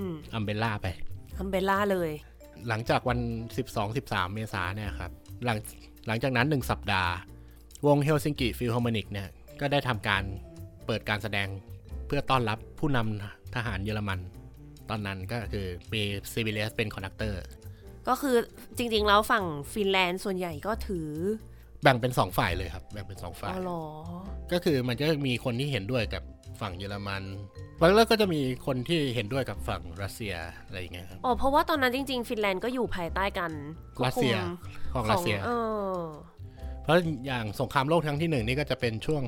[0.05, 0.87] ม umbrella ไป
[1.39, 2.11] umbrella เลย
[2.69, 3.19] หลังจากวัน
[3.57, 5.11] 12 13 เมษายนเนี่ยครับ
[5.45, 5.59] หลัง
[6.07, 7.13] หลังจากนั้น 1 สัปดาห์
[7.87, 9.29] วงเฮลซิงกิฟิลฮาร์โมนิกเนี่ย
[9.61, 10.23] ก็ได้ทำการ
[10.87, 11.49] เปิดการแสดง
[12.07, 14.19] เพื่อต้อนรับผู้นำทหารเยอรมัน
[14.91, 17.41] ตอนนั้นก็คือมีซิบิเลียสเป็น conductor
[18.09, 18.37] ก็คือ
[18.77, 21.09] จริงๆ แล้วฝั่งฟินแลนด์ส่วนใหญ่ก็ถือ
[21.83, 23.85] แบ่งเป็นสองฝ่ายเลยครับ แบ่งเป็นสองฝ่ายอ๋อเหรอ
[24.53, 26.23] ก็คือมันจะมีคนที่เห็นด้วยกับ
[26.63, 27.23] ฝั่งเยอรมัน
[27.97, 30.35] แล้วก็จะมีคนที่เห็นด้วยกับฝั่งรัสเซีย
[30.67, 33.53] อะไรอย่างเงี้ยครับอ๋อเพราะว่าตอนนั้นจริง ๆ ฟินแลนด์ก็อยู่ภายใต้กัน
[33.99, 34.45] ควบรัสคุเซียม
[34.95, 35.51] ของรัสเซียเอ
[35.97, 35.99] อ
[36.83, 36.97] เพราะ
[37.27, 39.23] อย่างสงครามโลกครั้งที่หนึ่งนี่ก็จะเป็นช่วง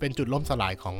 [0.00, 0.96] เป็นจุดล่มสลายของ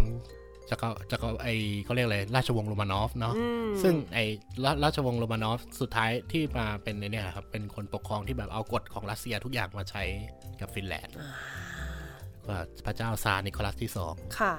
[0.71, 1.49] จักรจักรไอ
[1.85, 4.19] เขาเรียกอะไรราชวงศ์โรมานอฟเนาะอืมซึ่งไอ
[4.65, 10.03] ราราชวงศ์โรมานอฟสุดท้ายที่มาเป็นในเนี่ยครับเป็นคนปกครองที่แบบเอากฎของรัสเซียทุกอย่างมาใช้
[10.61, 11.15] กับฟินแลนด์
[12.47, 14.55] ก็พระเจ้าซาร์นิโคลัสที่สองค่ะ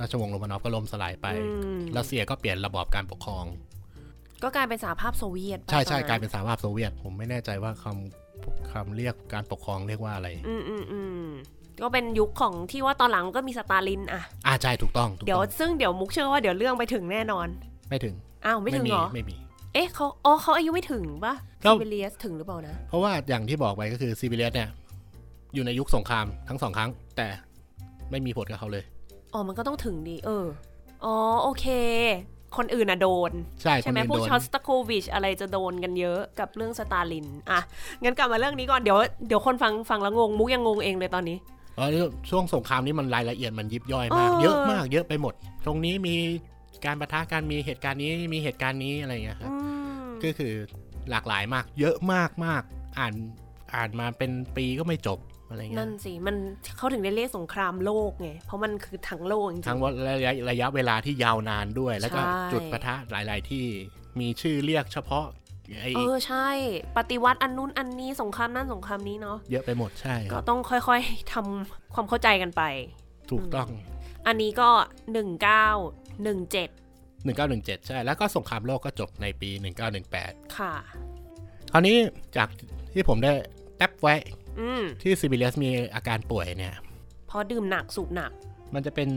[0.00, 3.44] ราชวงศ์โรมานอฟก็ล่มสลายไปอืมรัสเซียก็เปลี่ยนระบอบการปกครอง
[4.42, 11.26] ก็กลายเป็นสหภาพโซเวียตปะใช่ใช่ตอนนั้นกลายเป็นสหภาพโซเวียต ผมไม่แน่ใจว่าคำคำเรียกการปกครองเรียกว่าอะไร อืมอืมอืม
[11.82, 17.46] ก็เป็นยุคของที่ว่าตอนหลังก็มีสตาลินอะอ่าใช่ถูกต้องถูกเดี๋ยวต้องซึ่งเดี๋ยวมุกเชื่อว่าเดี๋ยวเรื่องไปถึงแน่นอน
[17.88, 18.14] ไม่ถึง
[18.46, 19.36] อ้าวไม่ถึงมีเหรอ ไม่มี
[19.74, 24.68] เอ๊ะเขาอ๋อเขาอายุไม่ถึงปะเราซิเบเลียสถึงหรือเปล่านะ เพราะว่าอย่างที่บอกไปก็คือซีเบเรียสเนี่ย
[25.54, 27.26] อยู่ในยุคสงครามทั้งสองครั้ง แต่
[28.10, 28.84] ไม่มีผลกับเขาเลย
[29.32, 30.46] อ๋อมันก็ต้องถึงดี เออ
[31.04, 31.66] อ๋อโอเค
[32.56, 37.60] คนอื่นอะโดน ใช่ใช่ไหมคนพวกอื่นโดนชอสตาโควิชอะไรจะโดนกันเยอะกับเรื่องสตาลิน อะ
[38.02, 41.36] งั้นกลับมาเรื่องนี้ก่อน เดี๋ยวเดี๋ยวคนฟังฟังแล้วงง มุกยังงงเองเลยตอนนี้
[41.74, 41.88] เพราะ
[42.30, 45.34] ช่วงสงครามนี้มันรายละเอียดมันยิบย่อยมากเออเยอะมากเยอะไปหมด
[45.66, 46.16] ตรงนี้มี
[46.86, 49.56] การประทะกันมีเหตุการณ์นี้มีเหตุการณ์นี้อะไรอย่างเงี้ยครับอื
[50.06, 50.52] มก็คือ
[51.10, 52.62] หลากหลายมาก เยอะมากมาก
[52.98, 53.14] อ่าน
[53.74, 56.36] อ่านมาเป็นปีก็ไม่จบ อะไรเงี้นั่ยนสิ มัน
[56.76, 63.64] เขาถึงได้เรียกสงครามโลกไง เพราะมันคือทั้งโลกจริงทั้งว่าระยะระยะเวลาที่ยาวนานด้วย แล้วก็ใช่จุดปะทะหลาย ๆ ที่
[64.20, 65.26] มีชื่อเรียกเฉพาะ
[65.80, 66.48] ไอ้เออใช่
[66.96, 72.62] ปฏิวัติอันนู้นอันนี้สงครามนั่นสงครามนี้เนาะเยอะไปหมดใช่คก็รับต้องค่อยๆทำความเข้าใจกันไป
[73.30, 73.68] ถูกต้อง
[74.26, 74.68] อันนี้ก็
[75.12, 75.68] หนึ่งเก้า
[76.24, 76.68] หนึ่งเจ็ด
[77.26, 79.50] 1917ใช่ แล้วก็สงครามโลกก็จบในปี
[80.02, 80.74] 1918ค่ะ
[81.72, 81.96] คราวนี้
[82.36, 82.48] จาก
[82.92, 83.32] ที่ผมได้
[83.76, 84.45] แทบไว้อืม
[85.02, 86.74] ที่ซิบิเลียสมีอาการป่วยเนี่ย
[87.26, 88.30] เพราะดื่มหนักสูบหนัก
[88.74, 89.08] มันจะเป็น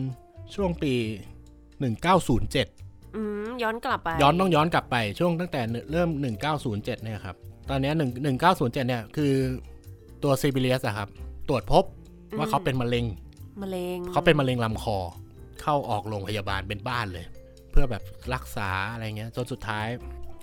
[0.56, 0.94] ช่วงปี
[2.00, 6.10] 1907อืมย้อนกลับไป ย้อนต้องย้อนกลับไปช่วงตั้งแต่เริ่ม
[6.56, 7.36] 1907เนี่ยครับ
[7.70, 8.00] ตอนเนี้ย1
[8.40, 9.34] 1907เนี่ยคือ
[10.24, 11.10] ตัวซิบิเลียสอะครับ
[11.50, 11.84] ตรวจพบ
[12.38, 13.06] ว่าเขาเป็นมะเร็ง
[13.62, 14.98] มะเร็งเขาเป็นมะเร็งลำคอ
[15.62, 17.26] เข้าออกโรงพยาบาลเป็นบ้านเลย
[17.72, 19.88] เพื่อแบบรักษาอะไรเงี้ยจนสุดท้าย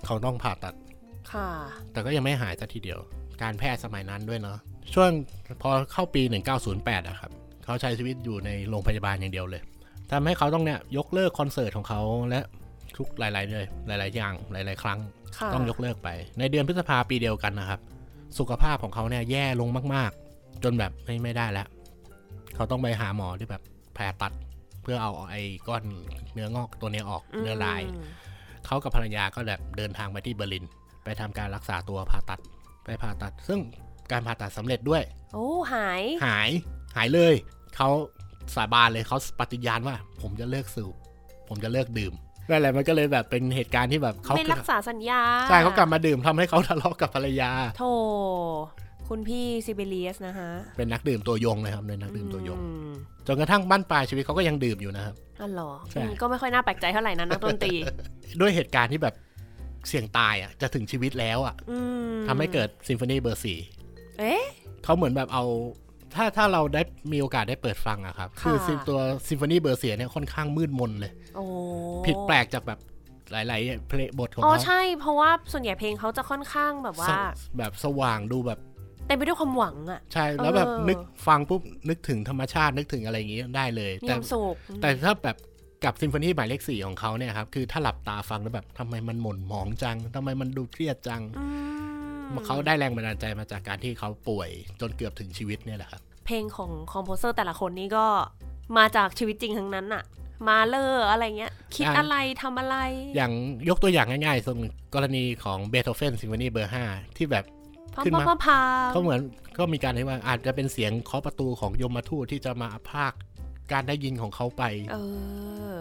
[0.05, 0.75] เขาต้องผ่าตัด
[1.31, 1.49] ค่ะ
[1.91, 2.99] แต่ก็ยังไม่หายสักทีเดียว
[3.41, 4.57] การแพทย์สมัยนั้นด้วยเนาะ
[4.93, 5.09] ช่วง
[5.61, 6.21] พอเข้าปี
[6.65, 7.31] 1908อะครับ
[7.65, 9.61] เขาใช้ชีวิตอยู่ในโรงพยาบาลอย่างเดียวเลย
[10.11, 12.39] ทำให้เขาต้องเนี่ยยกเลิกคอนเสิร์ตของเขาและ
[12.97, 14.99] ทุกหลายๆเลยหลาย ๆ อย่างหลาย ๆ ครั้ง
[15.37, 17.79] ค่ะต้องยกเลิกไป ในเดือนพฤษภาปีเดียวกันนะครับ
[18.39, 21.67] สุขภาพของเขาเนี่ยแย่ลงมากๆ จนแบบไม่ไม่ได้แล้ว
[22.55, 23.61] เขาต้องไปหาหมอที่แบบ
[23.93, 24.33] แผลตัด
[24.81, 25.83] เพื่อเอาไอ้ก้อน
[26.33, 28.07] เนื้องอกตัวเนี้ยออกเนื้อลายม
[28.65, 30.65] เขากับภรรยาก็แบบเดินทางไปที่เบอร์ลิน
[31.03, 32.39] ไปทำการรักษาตัวผ่าตัด
[32.83, 33.59] ไปผ่าตัด ซึ่ง
[34.11, 36.49] การผ่าตัดสำเร็จด้วย โอ้หาย หาย
[36.95, 37.33] หายเลย
[37.75, 37.89] เขา
[38.55, 40.95] สาบานเลยเขาปฏิญาณว่า ผมจะเลิกสูบ
[41.49, 42.13] ผมจะเลิกดื่ม
[42.49, 47.83] นั่นแหละมันก็เลยแบบเป็นเหตุการณ์ที่แบบเขาไม่รักษาสัญญาใช่เขากลับมาดื่มทำให้เขาทะเลาะกับภรรยา โธ
[49.09, 52.91] คุณพี่ซิเบเลียสนะคะเป็นนักดื่มตัวยงเลยครับเป็นนักดื่มตัวยงอืม
[53.27, 57.73] จนกระทั่งบ้านปลายชีวิตเขาก็ยังดื่มอยู่นะครับอ๋อเหรอใช่อืมก็ไม่ค่อยน่าแปลกใจเท่าไหร่นะนักดนตรี
[58.39, 59.15] ด้วยเหตุการณ์ที่แบบ
[59.87, 61.77] เสี่ยงตายอะจะถึงชีวิตแล้วอะอื
[62.11, 63.59] มทำให้เกิดซิมโฟนีเบอร์สี่
[64.19, 64.43] เอ๊ะ
[64.83, 65.45] เขาเหมือนแบบเอา
[66.15, 68.99] ถ้าถ้าเราได้มีโอกาสได้เปิดฟังอะครับค่ะคือซิมตัว
[69.29, 71.43] ซิมโฟนีเบอร์เสียเนี่ยค่อนข้างมืดมนเลยโอ้
[72.05, 72.79] ผิดแปลกจากแบบ
[73.31, 77.11] หลายๆเพลงบทของอ๋อเขาใช่ เพราะว่าส่วนใหญ่เพลงเขาจะค่อนข้างแบบว่าส
[77.57, 78.59] แบบสว่างดูแบบ
[79.07, 85.37] เต็มไปด้วยความหวังอะใช่ แล้วแบบเออนึกฟังปุ๊บ นึกถึงธรรมชาตินึกถึงอะไรอย่างงี้ได้เลยมีแต่ความสุขแต่ถ้าแบบ
[85.83, 91.45] กับซิมโฟนีหมายเลขสี่ของเขาเนี่ยครับ คือถ้าหลับตาฟังแล้วแบบทำไมมันหม่นหมองจังทำไมมันดูเครียดจังอื
[91.85, 91.86] ม
[92.45, 94.49] เขาได้แรงบันดาลใจมาจากการที่เขาป่วย
[94.81, 98.05] จนเกือบถึงชีวิตเนี่ยแหละครับ เพลงของ composer แต่ละคนนี่ก็
[98.77, 100.03] มาจากชีวิตจริงทั้งนั้นอะ
[100.47, 102.75] มาเลอร์อะไรเงี้ย คิดอ่าอะไรทำอะไร
[103.15, 103.31] อย่าง
[103.69, 104.57] ยกตัวอย่างง่ายๆส่วน
[104.95, 106.83] กรณีของเบโธเฟนซิมโฟนีเบอร์ห้า
[107.17, 107.45] ที่แบบ
[107.93, 108.59] พร้อมขึ้นพร้อมามพา
[108.91, 109.19] เขาเหมือน
[109.57, 113.13] ก็มีการที่ว่าอาจจะเป็นเสียงเคาะประตูของยมทูตที่จะมาพราก
[113.71, 114.97] การได้ยินของเขาไป เอ
[115.71, 115.75] อ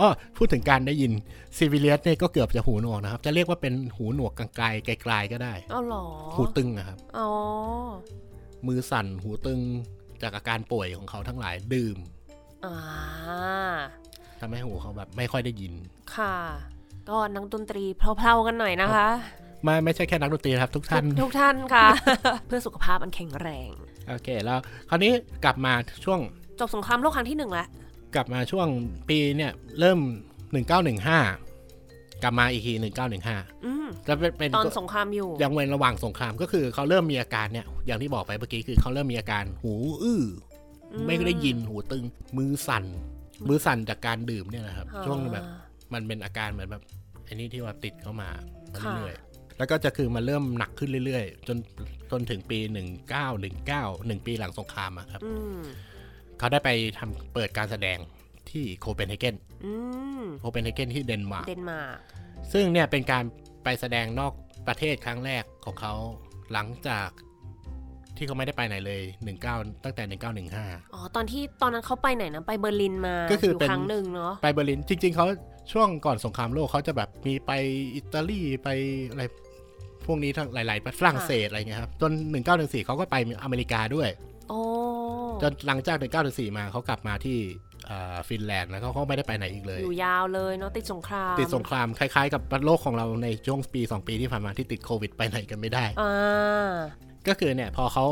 [0.00, 1.12] อ้อพูดถึงการได้ยิน
[1.56, 6.04] ซิวิเลียสเนี่ยก็เกือบจะหูหนวกนะครับ จะเรียกว่าเป็นหูหนวกกลางๆไกลๆก็ได้เอาเหรอ
[6.36, 7.28] หูตึงนะครับอ๋อ
[8.66, 9.60] มือสั่นหูตึง
[10.22, 11.96] จากอาการป่วยของเขาทั้งหลายดื่ม
[12.64, 12.76] อ่า
[14.40, 15.72] ทำให้หูเขาแบบไม่ค่อยได้ยิน
[16.16, 16.34] ค่ะ
[17.08, 19.08] ก็นักดนตรีเพลาๆกันหน่อยนะคะ
[19.64, 21.86] ไม่ไม่ใช่แค่นักดนตรีนะครับทุกทุท่ากนทุกท่านค่ะ
[22.46, 23.70] เพื่อสุขภาพอันแข็งแรง
[24.08, 25.12] โอเค แล้วคราวนี้
[25.44, 25.72] กลับมา
[26.04, 26.20] ช่วง
[26.60, 27.68] จบสงครามโลกครั้งที่หนึ่งแล้ว
[28.14, 28.68] กลับมาช่วง
[29.08, 29.98] ปีเนี่ย เริ่ม
[30.86, 32.72] 1915 กลับมาอีกที
[33.18, 40.22] 1915อืมจะเป็นเป็นตอนสงครามอยู่ยังเว้นระหว่างสงครามก็คือเขาเริ่มมีอาการเนี่ย อย่างที่บอกไปเมื่อกี้คือเขาเริ่มมีอาการหูอื้อ
[40.92, 42.04] อมไม่ได้ยินหูตึง
[42.38, 42.84] มือสั่น
[43.48, 45.44] มือสั่นจากการดื่มเนี่ยนะครับ ช่วงแบบ
[45.94, 46.82] มันเป็นอาการเหมือนแบบ
[47.28, 48.28] อันนี้ที่ว่าติดเข้ามา
[48.80, 51.58] ค่ะเรื่อยๆแล้วก็จะคือมันเริ่มหนักขึ้นเรื่อยๆ จน
[52.10, 52.58] จนถึงปี
[53.22, 55.60] 1919 1ปีหลังสงครามอะครับอืม
[56.38, 57.98] เขาได้ไปทำเปิดการแสดง
[58.50, 59.72] ที่โคเปนเฮเกนอื
[60.20, 61.98] มโคเปนเฮเกนที่เดนมาร์กเดนมาร์ก
[62.52, 63.24] ซึ่งเนี่ยเป็นการ
[63.64, 64.32] ไปแสดงนอก
[64.68, 65.94] ประเทศครั้งแรกของเขา
[66.52, 67.08] หลังจาก
[68.16, 69.00] ที่เขาไม่ได้ไปไหนเลย
[69.42, 75.26] 19 ตั้งแต่ 1915 อ๋อ ตอนที่ตอนนั้นเขาไปไหนนะ ไปเบอร์ลินมา ก็คืออยู่เป็นครั้งหนึ่งเนาะ ไปเบอร์ลิน จริง ๆ เขา
[75.72, 77.52] ช่วงก่อนสงครามโลกเขาจะแบบมีไป
[77.96, 78.68] อิตาลีไป
[79.10, 79.22] อะไร
[80.06, 82.12] พวกนี้ทั้งหลายๆประเทศฝรั่งเศสอะไรเงี้ยครับ จน
[82.48, 84.35] 1914เขาก็ไปอเมริกาด้วยโอ้
[85.42, 87.38] จนหลังจาก 1914 มาเขากลับมาที่
[87.90, 96.72] อ่าฟินแลนด์แล้วเขาก็ไม่ได้ไปไหนอีกเลย อยู่ยาวเลยเนาะติดสงคราม ติดสงครามคล้ายๆ กับโลกของเราในช่วงปี 2 ปีที่ผ่านมาที่ติดโควิดไปไหนกันไม่ได้อ่า
[97.28, 98.06] ก็คือเนี่ยพอเขา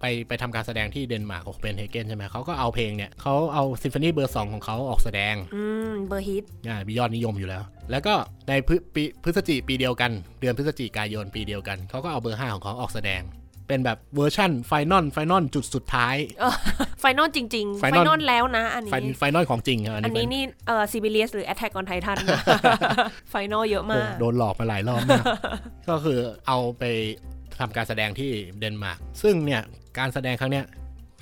[0.00, 8.14] ไปไปทำการแสดงที่เดนมาร์กโอเปนเฮเกนใช่ไหมเขาก็เอาเพลงเนี่ยเขาเอาซิมโฟนีเบอร์สองของเขาออกแสดง อืม เบอร์ฮิตอ่ามียอดนิยมอยู่แล้ว แล้วก็
[8.48, 10.10] ในพฤปีพฤศจิปีเดียวกัน
[10.40, 13.22] เดือนพฤศจิกายนปีเดียวกันเขาก็เอาเบอร์5ของเขาออกแสดง
[13.70, 16.16] เป็นแบบเวอร์ชั่น final final จุดสุดท้าย
[17.00, 22.16] final จริง ๆ final แล้วนะอันนี้ final ของจริงครับอันนี้นี่เอ่อซีบิเลียสหรือ Attack on Titan
[23.30, 25.24] final เยอะโอ้มาก โดนหลอกมาหลายรอบมาก
[25.88, 26.18] ก็คือ
[26.48, 26.84] เอาไป
[27.58, 29.62] ทำการแสดงที่เดนมาร์กซึ่งเนี่ย
[29.98, 30.64] การแสดงครั้งเนี้ย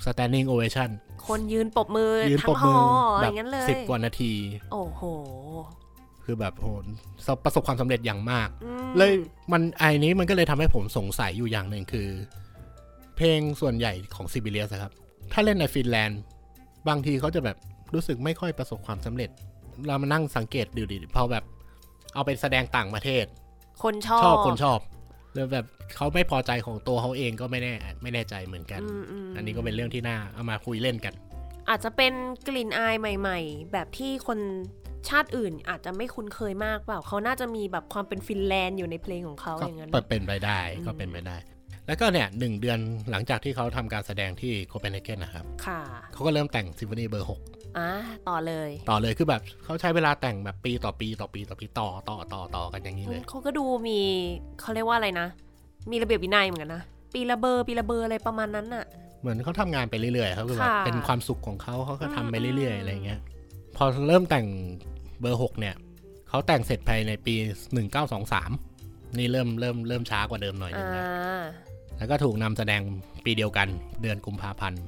[0.05, 0.89] standing ovation
[1.27, 2.81] คนยืนปรบมือยืนทั้ปรบงหมืออ
[3.15, 4.33] อะไรแบบงั้นเลยสิบกว่านาที
[4.73, 5.01] โอ้โห
[6.29, 6.67] คือแบบโห
[7.45, 9.13] ประสบความสำเร็จอย่างมากอืมเลย
[9.51, 12.07] มันไอ้นี้มันก็เลยทำให้ผมสงสัยอยู่อย่างหนึ่งคือ
[13.15, 14.91] เพลงส่วนใหญ่ของซิบิเลียสครับ
[15.31, 16.21] ถ้าเล่นในฟินแลนด์
[16.87, 17.57] บางทีเขาจะแบบ
[17.93, 19.29] รู้สึกไม่ค่อยประสบความสำเร็จ
[19.87, 21.43] เรามานั่งสังเกตดูดิพอแบบ
[22.13, 23.25] เอาไปแสดงต่างประเทศ
[23.83, 24.79] คนชอบชอบคนชอบ
[25.33, 25.65] แล้วแบบ
[25.95, 31.13] เขาไม่พอใจของตัวเขาเองก็ไม่แน่ไม่แน่ใจเหมือนกันอืมมอันนี้ก็เป็นเรื่องที่น่าเอามาคุยเล่นกัน
[31.69, 32.13] อาจจะเป็น
[32.47, 34.39] กลิ่นอายใหม่ ๆ แบบที่คน
[35.09, 41.37] ชาติอื่นอาจจะไม่คุ้นเคยมากเปล่าเขาน่าจะมีแบบความเป็นฟินแลนด์อยู่ในเพลงของเขาก็อย่างนั้นเป็นไปได้ก็เป็นไปได้
[41.87, 42.79] แล้วก็เนี่ยหนึ่งเดือน
[43.11, 45.81] หลังจากที่เขาทำการแสดงที่โคเปนเฮเกนนะครับค่ะ
[46.13, 47.39] เขาก็เริ่มแต่งซิมโฟนีเบอร์หก
[47.77, 47.91] อะ
[48.29, 53.99] ต่อเลย ต่อเลยคือแบบเขาใช้เวลาแต่งแบบปีต่อปีต่อปีต่อปีต่อต่อต่อต่อกันอย่างนี้เลยเขาก็ดูมี
[54.61, 55.27] เขาเรียกว่าอะไรนะ
[55.91, 56.83] มีระเบียบวินัยเหมือนกันนะ
[57.13, 58.85] ปีละเบอร์ปีละเบอร์อะไรประมาณนั้นน่ะ
[59.21, 63.19] เหมือนเขาทำงานไปเรื่อยๆเขาคือแบบค่ะเป็นความสุขของเขาเขาก็ทำไปเรื่อยอืมๆอะไรเงี้ย
[63.81, 64.47] พอเริ่มแต่ง
[65.21, 65.75] เบอร์หกเนี่ย
[66.29, 67.35] เขาแต่งเสร็จภายในปี
[68.21, 71.41] 1923 นี่เริ่มเริ่มเริ่มช้ากว่าเดิมหน่อยนึอ่งนะา
[71.97, 72.81] แล้วก็ถูกนำแสดง
[73.25, 73.67] ปีเดียวกัน
[74.01, 74.83] เดือนกุมภาพันธ์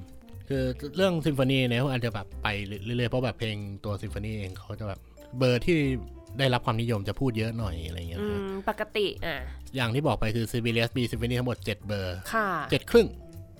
[0.49, 0.63] คือ
[0.95, 2.47] เรื่องซิมโฟนีเนี่ยเขาอาจจะแบบไป
[2.83, 4.99] เรื่อยๆ เพราะแบบเพลงตัวซิมโฟนีเองเขาจะแบบ
[5.37, 5.77] เบอร์ที่
[6.39, 9.36] ได้รับความนิยมจะพูดเยอะหน่อยอะไรเงี้ยอืมปกติอะนะ
[9.75, 13.07] อย่างที่บอกไปคือ Sibelius B Symphony ทั้งหมด 7 เบอร์ค่ะ7ครึ่ง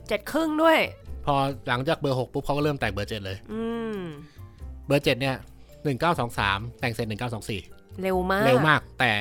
[0.07, 0.79] เจ็ดครึ่งด้วย
[1.25, 1.36] พอ
[1.67, 3.38] หลังจากเบอร์ 6 ปุ๊บเขาก็เริ่มแต่งเบอร์ 7 เลย
[4.91, 5.37] อืมเบอร์7เนี่ย
[6.07, 7.07] 1923แต่งเสร็จ
[7.49, 9.11] 1924เร็วมาก เร็วมาก แต่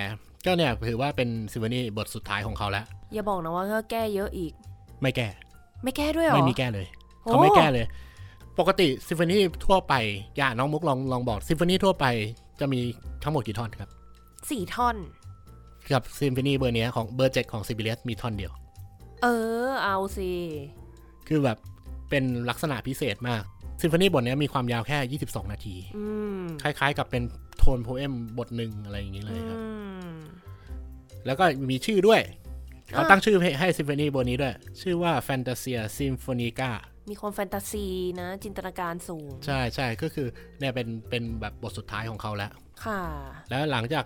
[0.47, 4.53] ก็เนี่ยถือว่าเป็นซิมโฟนีบทสุดท้ายของเขาแล้ว อย่าบอกนะว่าก็แก้เยอะอีก
[5.03, 5.29] ไม่แก้
[5.85, 6.87] ไม่แก้ด้วยเหรอ ไม่มีแก้เลย
[7.23, 7.87] โอ้เขาไม่แก้เลย
[8.59, 9.95] ปกติซิมโฟนีทั่วไป
[10.37, 12.07] อย่าน้องมุกลองลองบอกซิมโฟนีทั่วไป
[12.61, 12.81] จะมี
[13.23, 13.91] ทั้งหมดกี่ท่อนครับ
[14.51, 14.97] สี่ท่อน
[15.93, 18.53] กับซิมโฟนีเบอร์เนี้ยของเบอร์เจ็ดของซิบิเลียสมีท่อนเดียว
[19.23, 19.27] เอ
[19.67, 20.31] อ เอาสิ
[21.29, 21.59] คือแบบ
[22.11, 23.43] เป็นลักษณะพิเศษมาก
[23.83, 26.05] ซิมโฟนีบทเนี้ยมีความยาวแค่ 22 นาทีอื
[26.43, 27.23] มคล้ายๆ กับเป็น
[27.59, 29.65] tone poem บทหนึ่งอะไรอย่างนี้เลยครับอื
[30.11, 30.13] ม
[31.27, 32.21] แล้วก็มีชื่อด้วย
[32.93, 36.71] เขาอ่าตั้งชื่อให้ให้ซิมโฟนีบทนี้ด้วย ชื่อว่า Fantasia Symphonica
[37.11, 37.87] มีความแฟนตาซี
[38.21, 40.29] นะ จินตนาการสูง ใช่ใช่ก็คือ
[40.59, 42.51] เนี่ยเป็นเป็นแบบบทสุดท้ายของเขาแล้ว
[42.85, 43.01] ค่ะ
[43.51, 44.05] แล้วหลังจาก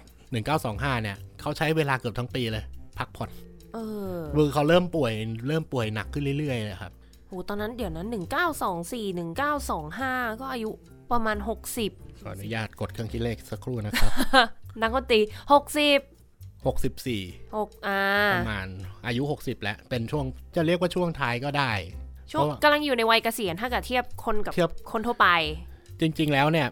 [0.50, 2.64] 1925 เนี่ยเขาใช้เวลาเกือบทั้งปีเลย
[2.98, 3.30] พักผ่อน
[3.74, 3.78] เอ
[4.14, 5.12] อมือเขาเริ่มป่วย
[5.48, 6.92] เริ่มป่วยหนักขึ้นเรื่อยๆเลยครับ
[7.34, 10.70] โหตอนนั้นเดี๋ยวนั้นหนึ่งเก้าสองสี่หนึ่งเก้าสองห้าก็อายุ
[11.12, 11.90] ประมาณหกสิบ
[12.22, 14.10] ขออนุญาตกดเครื่องคิดเลขสักครู่นะครับ
[14.82, 15.20] นักดนตรี
[15.52, 15.98] หกสิบ
[16.74, 18.00] 64หกอ่า
[18.34, 18.68] ประมาณ
[19.06, 20.24] อายุ 60 แล้ว เป็นช่วง
[20.56, 21.72] จะเรียกว่าช่วงท้ายก็ได้
[22.32, 25.28] ช่วงเพราะว่ากำลังอยู่ในวัยเกษียณถ้าเกิดเทียบคนกับเทียบ คนทั่วไป
[26.00, 26.68] จริง ๆ แล้วเนี่ย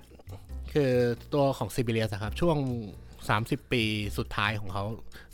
[0.73, 0.91] คือ
[1.35, 2.57] ตัวของซิบิเลียสครับ ช่วง
[3.15, 3.83] 30 ปี
[4.19, 4.85] สุดท้ายของเขา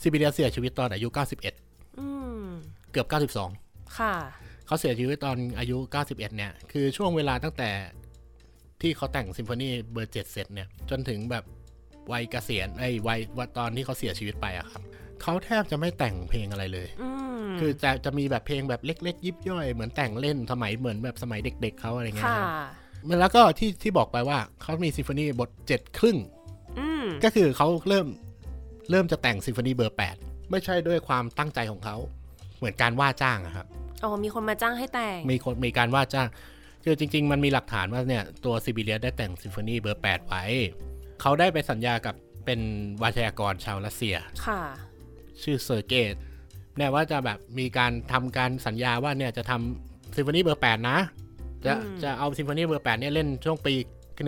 [0.03, 2.07] ซิบิเลียสเสียชีวิตตอนอายุ 91 อื
[2.41, 2.43] ม
[2.93, 3.07] เกือบ
[3.51, 4.14] 92 ค่ะ
[4.69, 7.71] เขาเสียชีวิตตอนอายุ 91 เนี่ย คือช่วงเวลาตั้งแต่
[8.83, 11.45] ที่เขาแต่งซิมโฟนีเบอร์เจ็ดเสร็จเนี่ย จนถึงแบบ
[12.12, 14.83] วัยเกษียณเอ้ยวัยวัยตอนที่เขาเสียชีวิตไปอะครับ
[15.23, 17.09] เขาแทบจะไม่แต่งเพลงอะไรเลยอื
[17.45, 26.16] มคือจะจะมีแบบเพลงแบบเล็ก ๆ ยิบย่อย เหมือนแต่งเล่นสมัยเหมือนแบบสมัยเด็ก ๆเขาอะไรเงี้ยค่ะครับแล้วก็ที่ที่บอกไปว่าเขามีซิมโฟนีบทเจ็ดครึ่ง
[26.79, 28.07] อืมก็คือเขาเริ่ม
[28.91, 30.16] เริ่มจะแต่งซิมโฟนีเบอร์แปด
[30.51, 31.97] ไม่ใช่ด้วยความตั้งใจของเขา
[32.57, 33.66] เหมือนการว่าจ้างอะครับ
[34.05, 36.28] อ๋อมีคนมาจ้างให้แต่ง มีคนมีการว่าจ้าง
[36.84, 40.44] คือจริง ๆ มันมีหลักฐานว่าเนี่ยตัวซิบิเลียสได้แต่งซิมโฟนีเบอร์ 8 ไว้
[41.20, 42.61] เขาได้ไปสัญญากับเป็น
[43.03, 44.61] วาทยากรชาวรัสเซีย ค่ะ
[45.42, 46.14] ชื่อเซอร์เก
[46.76, 50.99] เนี่ยว่าจะแบบมีการทำการสัญญาว่าเนี่ยจะทำซิมโฟนีเบอร์ 8 นะ
[51.64, 53.74] จะอืมจะเอาซิมโฟนีเบอร์ 8 เนี่ยเล่นช่วงปี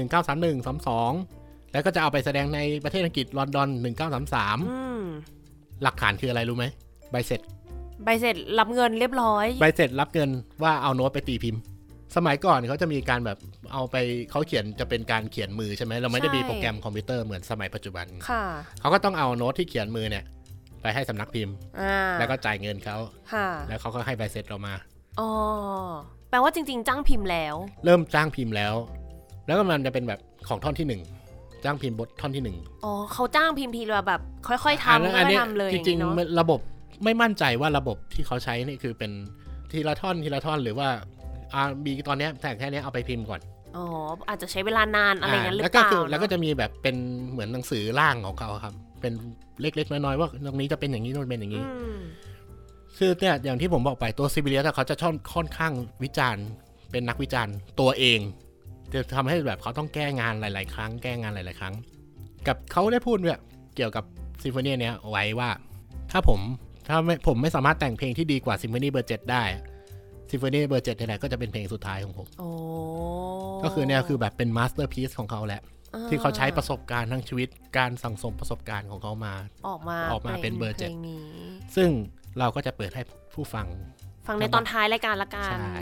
[0.08, 3.68] 1931 32 แล้วก็จะเอาไปแสดงในประเทศอังกฤษลอนดอน
[4.20, 5.04] 1933อืม
[5.82, 6.66] หลักฐานคืออะไรรู้ไหม
[7.10, 7.40] ใบเสร็จ
[8.05, 10.30] ใบเสร็จรับเงินเรียบร้อย ใบเสร็จรับเงิน
[10.62, 11.61] ว่าเอาโน้ตไปตีพิมพ์
[12.16, 13.38] สมัยก่อนเขาจะมีการแบบ
[13.72, 13.96] เอาไป
[14.30, 18.44] เขาเขียนจะเป็นการเขียนมือใช่ไหมเราไม่ได้มีใช่โปรแกรมคอมพิวเตอร์เหมือนสมัยปัจจุบันค่ะ
[18.80, 20.24] เขาก็ต้องเอาโน้ตที่เขียนมือเนี่ย
[20.82, 22.96] ไปให้สำนักพิมพ์อ่าแล้วก็จ่ายเงินเขา
[23.32, 24.74] ค่ะแล้วเขาก็ให้ใบเสร็จเรามา
[25.20, 25.30] อ๋อ
[26.30, 28.74] แปลว่าจริง ๆ จ้างพิมพ์แล้ว เริ่มจ้างพิมพ์แล้ว
[29.46, 31.03] แล้วก็มันจะเป็นแบบของท่อนที่หนึ่ง
[31.64, 36.61] จ้างพิมพ์บทท่อนที่หนึ่งอ๋อเขาจ้างพิมพ์ทีละแบบ ค่อยๆอันทำนั้นค่อันอยเนี้ยๆทำเลยจอย่างริงนี้เนาะๆมันระบบ
[37.05, 39.11] ไม่มั่นใจว่าระบบที่เขาใช้นี่คือเป็น
[39.72, 40.88] ทีละท่อนทีละท่อนหรือว่า
[41.55, 43.40] อ่ามีตอนเนี้ยแต่งแค่เนี้ยเอาไปพิมพ์ก่อน
[43.76, 43.84] อ๋อ
[44.28, 46.96] อาจจะใช้เวลานานอะไรอย่างนั้นหรือแล้วเปก็ล่าคือแล้วก็เนอะจะมีแบบเป็น
[47.30, 49.12] เหมือนหนังสือร่างของเขาครับ เป็น
[49.61, 52.01] เล็กๆน้อยๆว่าตรงนี้จะเป็นอย่างนี้ตรงนี้เป็นอย่างนี้อืม
[52.98, 55.72] คือเนี่ยอย่างที่ผมบอกไปตัวซิบิเลียสเขาจะชอบค่อนข้าง
[56.03, 56.46] วิจารณ์
[56.90, 58.20] เป็นนักวิจารณ์ตัวเอง
[58.92, 61.74] จะทำให้แบบเขาต้องแก้งานหลาย ๆ ครั้ง แก้งานหลาย ๆ ครั้ง
[62.46, 63.38] กับเขาได้พูดเนี่ย
[63.76, 64.05] เกี่ยวกับ
[64.42, 65.51] ซิมโฟนีเนี้ยไว้ว่า
[66.12, 66.40] ถ้าผม
[66.88, 69.44] ถ้าไม่ผมไม่สามารถแต่งเพลงที่ดีกว่าซิมโฟนีเบอร์เจ็ดได้
[70.30, 72.48] ซิมโฟนีเบอร์เจ็ดนี่แหละก็จะเป็นเพลงสุดท้ายของผมโอ้
[73.64, 75.62] ก็คือเนี่ยคือแบบเป็นมาสเตอร์พี e ของเขาแหละ
[76.08, 79.34] ที่เขาใช้ประสบการณ์ทั้งชีวิตการสั่งสมประสบการณ์ของเขามา
[79.68, 81.24] ออกมาออกมาเป็นเบอร์เจ็ดเพลงนี้
[81.76, 81.88] ซึ่ง
[82.38, 83.02] เราก็จะเปิดให้
[83.34, 83.66] ผู้ฟัง
[84.26, 85.72] ฟังในตอนท้ายรายการละกันใช่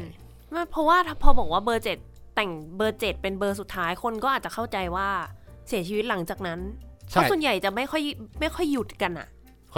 [0.51, 1.99] ไม่เพราะว่าถ้าพอบอกว่าเบอร์เจ็ด
[2.35, 5.09] แต่งเบอร์เจ็ดเป็นเบอร์สุดท้ายคนก็อาจจะเข้าใจว่า
[5.69, 6.61] เสียชีวิตหลังจากนั้น
[7.11, 8.03] เพใช่ราะส่วนใหญ่จะไม่ค่อย
[8.41, 9.29] ไม่ค่อยหยุดกันอะ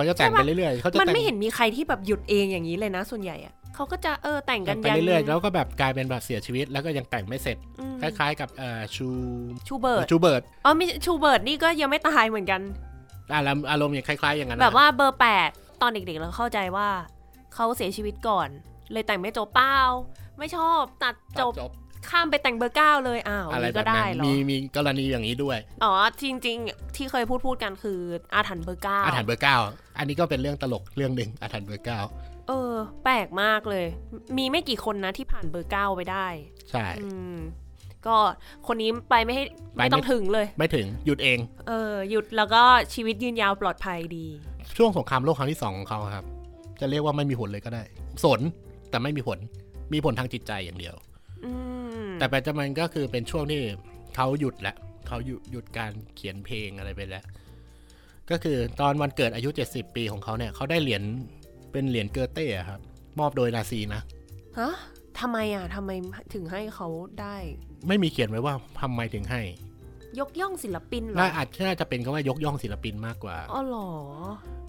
[0.01, 9.09] เขาจะแต่งไปเรื่อยๆเขาจะมันแต่งไม่เห็นมีใครที่แบบหยุดเองอย่างนี้เลยนะ ส่วนใหญ่อะเขาก็จะเออแต่งกัแต่นงไปยันเรื่อยๆแล้วก็แบบกลายเป็นแบบเสียชีวิตแล้วก็ยังแต่งไม่เสร็จอืมคล้ายๆ กับเอ่อชู
[9.68, 12.61] ชูเบิร์ตชูเบิร์ตอ๋อมีชูเบิร์ตนี่ก็ยังไม่ตายเหมือนกัน
[13.34, 15.51] อารมณ์อารมณ์อย่างคล้ายๆอย่างนั้นแบบว่าเบอร์แปด
[15.82, 16.88] ตอนเด็กๆเราเข้าใจว่า
[17.55, 18.48] เขาเสียชีวิตก่อน
[18.92, 19.78] เลยแต่งไม่จบเป้า
[20.38, 21.70] ไม่ชอบตัดจจบบจบ
[22.09, 25.92] ข้ามไปแต่งเบอร์เก้าเลยอ้าวอะไรนี่แบบก็ได้นั้นเหรอมีมีกรณีอย่างนี้ด้วย อ๋อ
[26.22, 28.01] จริง ๆ ที่เคยพูดพูดกันคือ
[28.34, 29.57] อาถรรพ์เบอร์เก้าอาถรรพ์เบอร์เก้า
[29.98, 32.01] อันนี้ก็เป็นเรื่องตลกเรื่องหนึ่งอาถรรพ์เบอร์เก้า
[32.48, 32.74] เออ
[33.05, 33.86] แปลกมากเลย
[34.38, 36.26] มีไม่กี่คนนะที่ผ่านเบอร์เก้าไปได้
[36.70, 37.36] ใช่อืม
[38.07, 38.16] ก็
[38.66, 39.44] คนนี้ไปไม่ให้
[39.76, 41.38] ไปไม่ไม่ต้องถึงเลย ไม่ถึงหยุดเอง
[41.68, 42.62] เออ หยุดแล้วก็
[42.94, 44.26] ชีวิตยืนยาวปลอดภัยดี
[44.76, 46.24] ช่วงสงครามโลกครั้งที่สองของเขาครับ
[46.80, 47.82] จะเรียกว่าไม่มีผลเลยก็ได้
[48.24, 48.40] สน
[48.90, 49.38] แต่ไม่มีผล
[49.92, 50.94] มีผลทางจิตใจอย่างเดียว
[51.44, 51.80] อืม
[52.20, 53.62] แต่ปัจจุบันก็คือเป็นช่วงที่
[54.16, 57.24] เขาหยุดแล้วเขาหยุดหยุดการเขียนเพลงอะไรไปแล้ว
[58.30, 61.02] ก็คือตอนวันเกิดอายุ 70 ปีของเขาเนี่ยเขาได้เหรียญ
[61.72, 62.80] เป็นเหรียญเกอเต้อะครับ
[63.18, 64.02] มอบโดยนาซีนะ
[64.58, 64.74] ฮะ
[65.20, 65.90] ทำไมอะทำไม
[66.34, 66.88] ถึงให้เขา
[67.20, 67.36] ได้
[67.88, 69.42] ไม่มีเขียนไว้ว่าทำไมถึงให้
[70.20, 73.88] ยกย่องศิลปินเหรอน่าอาจน่าจะเป็นคำว่ายกย่องศิลปินมากกว่าอ๋อเหรอ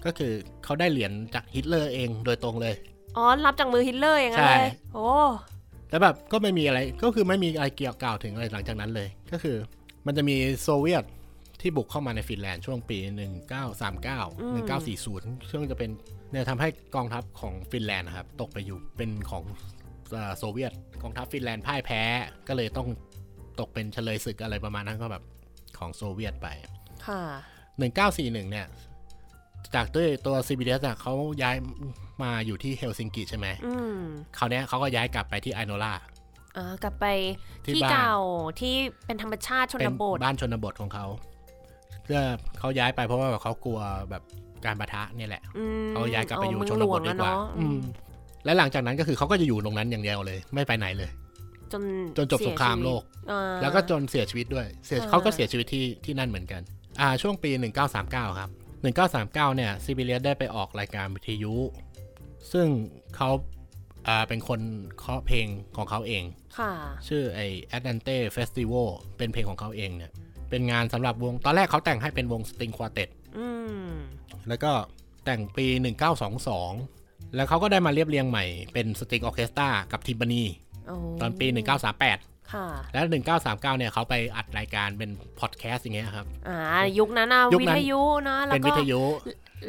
[0.04, 0.32] ก็คือ
[0.64, 2.74] เขาได้เหรียญจากฮิตเลอร์เองโดยตรงเลย
[3.16, 5.08] อ๋อรับจากมือฮิตเลอร์อย่างนั้นใช่เลยโอ้
[5.92, 9.56] แล้วแบบก็ไม่มีอะไรก็คือไม่มีอะไรเกี่ยวกล่าวถึงอะไรหลังจากนั้นเลย ก็คือ
[10.06, 11.04] มันจะมีโซเวียต
[11.60, 13.08] ที่บุกเข้ามาในฟินแลนด์ช่วงปี 1939
[14.58, 15.90] 1940 ซึ่งจะเป็น
[16.30, 19.44] เนี่ยทำให้กองทัพของฟินแลนด์นะครับ ตกไปอยู่เป็นของ
[20.10, 20.72] เอ่อโซเวียต
[21.02, 22.02] กองทัพฟินแลนด์พ่ายแพ้
[22.48, 22.88] ก็เลยต้อง
[23.60, 25.22] ตกเป็นเฉลยศึกอะไรประมาณนั้นก็แบบ
[25.78, 26.48] ของโซเวียตไป
[27.06, 27.22] ค่ะ
[27.86, 28.66] 1941 เนี่ย
[29.74, 31.56] จากด้วยตัวซีบีเอะเขาย้าย
[32.22, 33.98] มาอยู่ที่เฮลซิงกิใช่ไหมอืม
[34.38, 35.92] คราวเนี้ยเขาก็ย้ายกลับไปที่ไอโนลา
[36.56, 37.06] อ่ากลับไป
[37.64, 38.16] ที่ที่บ้านเก่า
[38.60, 38.74] ที่
[39.06, 41.06] เป็นธรรมชาติชเป็นนบทบ้านชนบทของเขา
[42.04, 42.20] เพื่อ
[42.58, 44.22] เขาย้ายไปเพราะว่าแบบเขากลัวแบบ
[44.66, 47.78] การประทะเนี่ยแหละอืมเขาย้ายกลับไปอยู่เมืงชนหลบวทงดีอะกว่าเนาะอืม
[48.44, 51.10] และหลังจากนั้นก็คือเขาก็จะอยู่ตรงนั้นอย่างเดียวเลย ไม่ไปไหนเลย
[51.72, 51.82] จน
[52.16, 56.60] จนจบสงครามโลกอ่าแล้วก็จนเสียชีวิตด้วยเสียอ่าเขาก็เสียชีวิตที่ที่นั่นเหมือนกัน
[57.00, 57.50] อ่า ช่วงปี
[57.94, 58.50] 1939 ครับ
[58.82, 61.54] 1939 เนี่ยซิบิเลียสได้ไปออกรายการวิทยุ
[62.52, 62.66] ซึ่ง
[63.16, 63.30] เขา
[64.08, 64.60] อ่าเป็นคน
[64.98, 66.24] เคาะเพลงของเขาเอง
[66.58, 66.72] ค่ะ
[67.08, 70.12] ชื่อไอ้ Atlante Festival เป็นเพลงของเขาเองเนี่ย
[70.50, 73.08] เป็นงานสำหรับวง ตอนแรกเขาแต่งให้เป็นวงสตริงคว r เต็ t
[73.38, 73.48] อื
[73.88, 73.90] ม
[74.48, 74.72] แล้วก็
[75.24, 75.66] แต่งปี
[76.50, 80.44] 1922 แล้วเขาก็ได้มาเรียบเรียงใหม่เป็นสตริงออเคสตรากับทิมบานี
[80.86, 82.31] โอ้ตอนปี 1938ค่ะ
[82.92, 83.04] แล้ว
[83.36, 86.58] 1939 เนี่ยเขาไปอัดรายการเป็นพอดแคสต์อย่างเงี้ยครับ อ่า
[86.98, 89.02] ยุคนั้นนะยุควินั้นทยุนะแล้วเป็นก็วิทยุ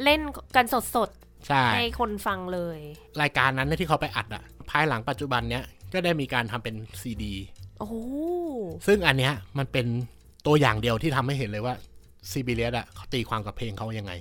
[0.04, 0.20] เล่น
[0.56, 1.10] กันสด
[1.48, 2.78] ใช่ๆให้คนฟังเลย
[3.22, 7.34] รายการนั้นที่เขาไปอัดอะภายหลังปัจจุบันเนี้ยก็ได้มีการทำเป็นซีดี
[7.78, 7.96] โอ้โห
[8.86, 9.86] ซึ่งอันเนี้ยมันเป็น
[10.46, 11.74] ตัวอย่างเดียวที่ทำให้เห็นเลยว่า
[12.30, 14.12] ซีบีเลียสอะเขาตีความกับเพลงเขายังไง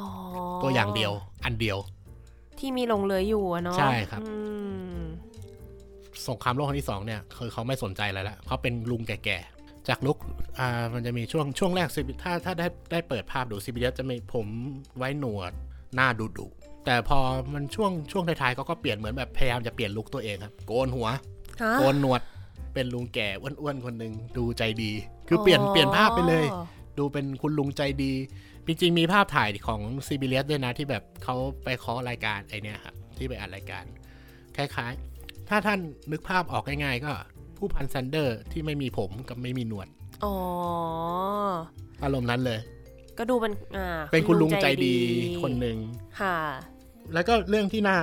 [0.00, 0.08] อ๋อ
[0.62, 1.12] ตัวอย่างเดียว
[1.44, 1.78] อันเดียว
[2.58, 4.34] ที่มีหลงเหลืออยู่อะเนาะใช่ครับอื
[4.88, 4.89] ม
[6.28, 10.18] สงครามโลกครั้งที่สองเนี่ยคือเขาไม่สนใจอะไรแล้วเขาเป็นลุงแก่ๆจากลุก
[10.58, 14.46] อ่ามันจะมีช่วงช่วงแรก CB ถ้าถ้าได้ได้เปิดภาพดูซีบีเลียสจะมีผม
[14.98, 15.52] ไว้หนวด
[15.94, 17.18] หน้าดุดุๆแต่พอ
[17.52, 21.08] มันช่วงช่วงท้ายๆเขาก็เปลี่ยนเหมือนแบบพยายามจะเปลี่ยนลุคตัวเองครับโกนหัว
[21.62, 22.20] ฮะโกนหนวด
[22.74, 24.92] เป็นลุงแก่อ้วนๆคนหนึ่งดูใจดี
[25.28, 26.64] คือเปลี่ยนเปลี่ยนภาพไปเลยอ๋อ
[26.98, 28.12] ดูเป็นคุณลุงใจดี
[28.66, 33.84] จริงๆมีภาพถ่ายของซีบีเลียสด้วยนะที่แบบเขาไปเคาะรายการไอเนี้ยครับที่ไปอัดรายการ
[34.56, 35.09] คล้ายๆ
[35.50, 35.80] ถ้าท่าน
[36.12, 37.12] นึกภาพออกง่ายๆก็
[37.56, 39.88] ผู้พันแซนเดอร์ที่ไม่มีผมกับไม่มีหนวด
[40.24, 40.34] อ๋อ
[42.02, 42.60] อารมณ์นั้นเลย
[43.18, 44.96] ก็ดูเป็นอ่าเป็นคุณลุงใจดี
[45.42, 45.76] คนหนึ่ง
[46.20, 46.38] ค่ะ
[47.14, 47.98] แล้วก็เรื่องที่น่า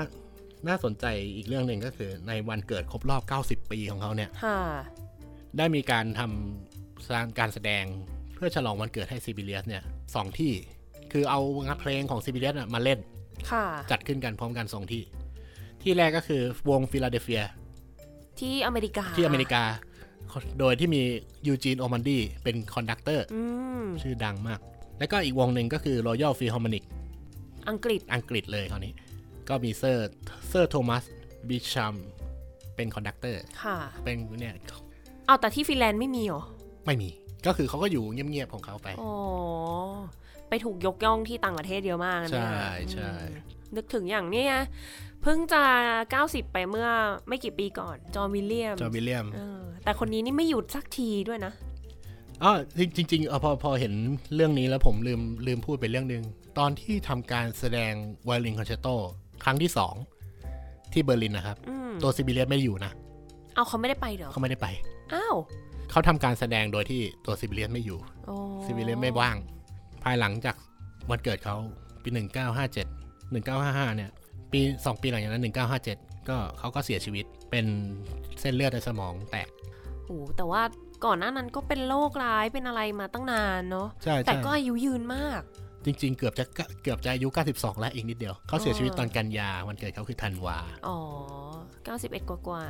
[0.67, 3.21] น่าสนใจอีกเรื่องหนึ่งก็คือในวันเกิดครบรอบ
[3.63, 4.59] 90 ปีของเขาเนี่ยค่ะ
[5.57, 7.83] ได้มีการทำสร้างการแสดง
[8.35, 9.83] เพื่อฉลองวันเกิดให้ซิบิเลียสเนี่ย
[10.15, 10.53] สองที่
[11.11, 12.99] คือเอางานเพลงของซิบิเลียสมาเล่น
[13.51, 15.03] ค่ะจัดขึ้นกันพร้อมกันสองที่
[15.87, 17.43] ที่แรกก็คือวงฟิลาเดลเฟีย
[18.39, 19.63] ที่อเมริกาที่อเมริกา
[20.59, 21.01] โดยที่มี
[21.47, 23.41] ยูจีนออร์มันดีเป็น conductor อื
[23.83, 24.59] มชื่อดังมาก
[24.99, 26.83] แล้วก็อีกวงหนึ่งก็คือ Royal Philharmonic
[27.69, 28.93] อังกฤษอังกฤษเลยคราวนี้
[29.49, 30.11] ก็มีเซอร์
[30.47, 31.03] เซอร์โทมัส
[31.49, 31.95] บีแชม
[32.75, 34.53] เป็น conductor ค่ะเป็นเนี่ย
[35.27, 36.43] เอาแต่ที่ฟินแลนด์ไม่มีเหรอ
[36.85, 37.09] ไม่มี
[37.47, 39.13] ก็คือเขาก็อยู่เงียบๆของเขาไปอ๋อ
[40.49, 42.51] ไปถูกยกย่องที่ต่างประเทศเยอะมากนะใช่
[42.87, 44.53] เนี่ยใช่อืมนึกถึงอย่างเนี้ย
[45.21, 45.63] เพิ่งจะ
[46.11, 46.89] 90 ไปเมื่อ
[47.27, 51.53] ไม่กี่ปีก่อน จอห์นวิลเลียม จอห์นวิลเลียมเออแต่คนนี้นี่ไม่หยุดสักทีด้วยนะ
[52.43, 52.51] อ๋อ
[52.97, 53.93] จริงๆเออพอพอเห็น
[54.35, 56.23] เรื่องนี้แล้วผมลืมลืมพูดไปเรื่องหนึ่ง
[56.57, 57.93] ตอนที่ทำการแสดง
[58.25, 58.87] ไวโอลินคอนแชร์โต
[59.43, 59.93] ครั้งที่สอง
[60.93, 62.91] ที่เบอร์ลินนะครับอืมตัวซิบิเลียสไม่ได้อยู่นะ
[63.55, 64.67] เอาเขาไม่ได้ไปเหรอเขาไม่ได้ไป
[65.13, 65.35] อ้าว
[65.91, 69.35] เขาทำการแสดงโดยที่ตัวซิบิเลียสไม่อยู่โอ้ซิบิเลียสไม่ว่าง
[70.03, 70.55] ภายหลังจาก
[71.09, 71.55] วันเกิดเขา
[72.03, 72.17] ปี 1957
[73.31, 74.11] 1955 เนี่ย
[74.51, 75.43] ปี 2 ปีหลังจากนั้น
[75.87, 77.65] 1957 ก็เขาก็เสียชีวิตเป็น
[78.39, 79.47] เส้นเลือดในสมองแตก
[80.05, 80.61] โหแต่ว่า
[81.05, 85.41] ก่อนหน้านั้นก็เป็นโรคร้ายเป็นอะไรมาตั้งนานเนาะใช่แต่ใช่ก็อายุยืนมาก
[85.85, 86.45] จริง ๆ เกือบจะ
[86.83, 90.97] เกือบจะอายุ 92 แล้วอีกนิดเดียวเขาเสียชีวิตตอนกันยาวันเกิดเขาคือธันวาอ๋อ
[91.65, 92.63] 91 กว่ากว่า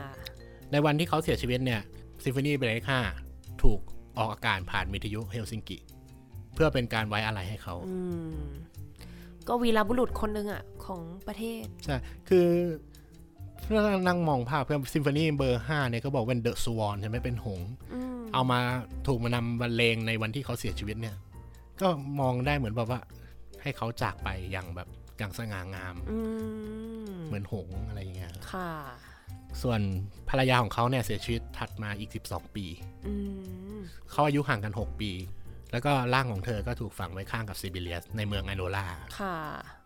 [0.72, 1.82] ในวันที่เขาเสียชีวิตเนี่ย
[2.24, 2.82] ซิมโฟนีเบรก
[3.24, 3.80] 5ถูก
[4.18, 5.78] ออกอากาศผ่านวิทยุเฮลซิงกิ
[6.54, 7.98] เพื่อเป็นการไว้อะไรให้เขาอื
[8.42, 8.48] ม
[9.48, 11.96] ก็วีรบุรุษคนหนึ่งอะของประเทศ ใช่
[12.30, 12.48] คือ
[13.64, 18.60] เพื่อนั่งมองภาพเพื่อซิมโฟนีเบอร์5เนี่ยก็บอกเป็นเดอะสวอนใช่ไหมเป็นหงส์อืมเอามา
[19.08, 21.16] ถูกมานำบรรเลงในวันที่เขาเสียชีวิตเนี่ย
[21.82, 21.88] ก็
[22.20, 23.02] มองได้เหมือนแบบว่า
[23.62, 24.88] ให้เขาจากไปอย่างแบบ
[25.18, 26.20] อย่างสง่างามอื
[27.10, 28.72] มเหมือนหงส์อะไรอย่างเงี้ยค่ะ
[29.62, 29.80] ส่วน
[30.30, 32.66] ภรรยาของเขาเนี่ยเสียชีวิตถัดมาอีก 12 ปี
[33.08, 33.14] อื
[33.78, 33.80] ม
[34.12, 35.12] เขาอายุห่างกัน 6 ปี
[35.72, 38.86] แล้วก็ร่างของเธอก็ถูกฝังไว้ข้างกับซิบิเลียสในเมืองไอโนลา
[39.20, 39.36] ค่ะ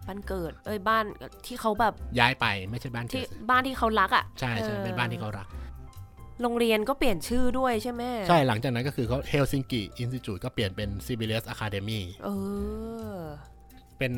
[0.08, 1.06] บ้านเกิด เอ้ยบ้าน
[1.46, 5.48] ที่เขาแบบย้ายไปไม่ใช่บ้านที่เกิดบ้านที่เขารักอะใช่ใช่ออเป็นบ้านที่เขารัก
[6.42, 12.30] โรงเรียนก็เปลี่ยนชื่อด้วยใช่ไหมใช่หลังจากนั้นก็คือเขา Helsinki Institute ก็เปลี่ยนเป็น Sibelius Academy เอ
[13.14, 13.18] อ
[13.98, 14.14] เป็น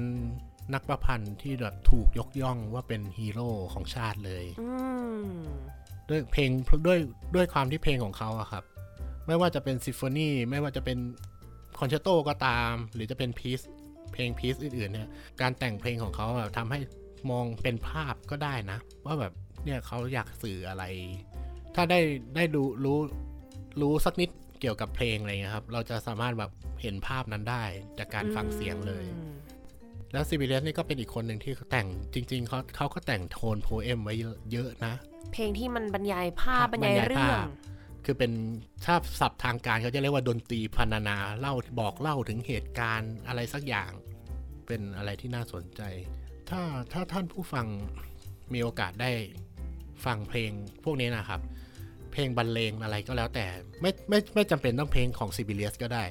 [0.74, 4.70] นักประพันธ์ที่แบบถูกยกย่องว่าเป็นฮีโร่ของชาติเลยอื
[5.18, 5.24] ม
[6.10, 6.50] ด้วยเพลง
[6.88, 7.00] ด้วย
[7.36, 8.64] ด้วยความที่เพลงของเขาอะครับ
[9.28, 10.98] ไม่ว่าจะเป็นซิมโฟนีไม่ว่าจะเป็น
[11.33, 11.33] ค
[11.84, 13.62] อนแชตโตก็ตาม หรือจะเป็นพีซ
[14.14, 15.10] เพลงพีซอื่นๆเนี่ย
[15.42, 16.80] การแต่งเพลงของเขาแบบทำให้
[17.32, 19.34] มองเป็นภาพก็ได้นะ ว่าแบบ
[19.66, 20.84] เนี่ยเขาอยากสื่ออะไร
[21.76, 22.00] ถ้าได้
[22.36, 23.00] ได้ดูรู้
[23.82, 24.30] รู้สักนิด
[24.60, 27.64] เกี่ยวกับเพลงอะไรเงี้ยครับ เราจะสามารถแบบเห็นภาพนั้นได้
[28.00, 29.34] จากการฟังเสียงเลยอืม
[30.14, 34.94] แล้วซิบิเลียสนี่ก็เป็นอีกคนหนึ่งที่เขาแต่งจริง ๆเขาเขาก็แต่งโทนโพเอมไว้เยอะเยอะนะ
[35.32, 37.48] เพลงที่มันบรรยายภาพครับบรรยายบรรยายเรื่องภาพ
[38.06, 38.32] คือเป็น
[38.86, 43.92] ถ้าศัพท์ทางการเขาจะเรียกว่าดนตรีพรรณนาเล่าบอกเล่าถึงเหตุการณ์อะไรสักอย่าง
[44.68, 45.82] เป็นอะไรที่น่าสนใจ
[46.50, 46.62] ถ้า
[46.94, 47.66] ถ้าท่านผู้ฟัง
[48.54, 49.12] มีโอกาสได้
[50.06, 50.52] ฟังเพลง
[50.84, 51.42] พวกนี้นะครับ
[52.12, 53.46] เพลงบรรเลงอะไรก็แล้วแต่
[53.82, 56.04] ไม่ไม่ไม่จำเป็นต้องเพลงของซิบิเลียสก็ได้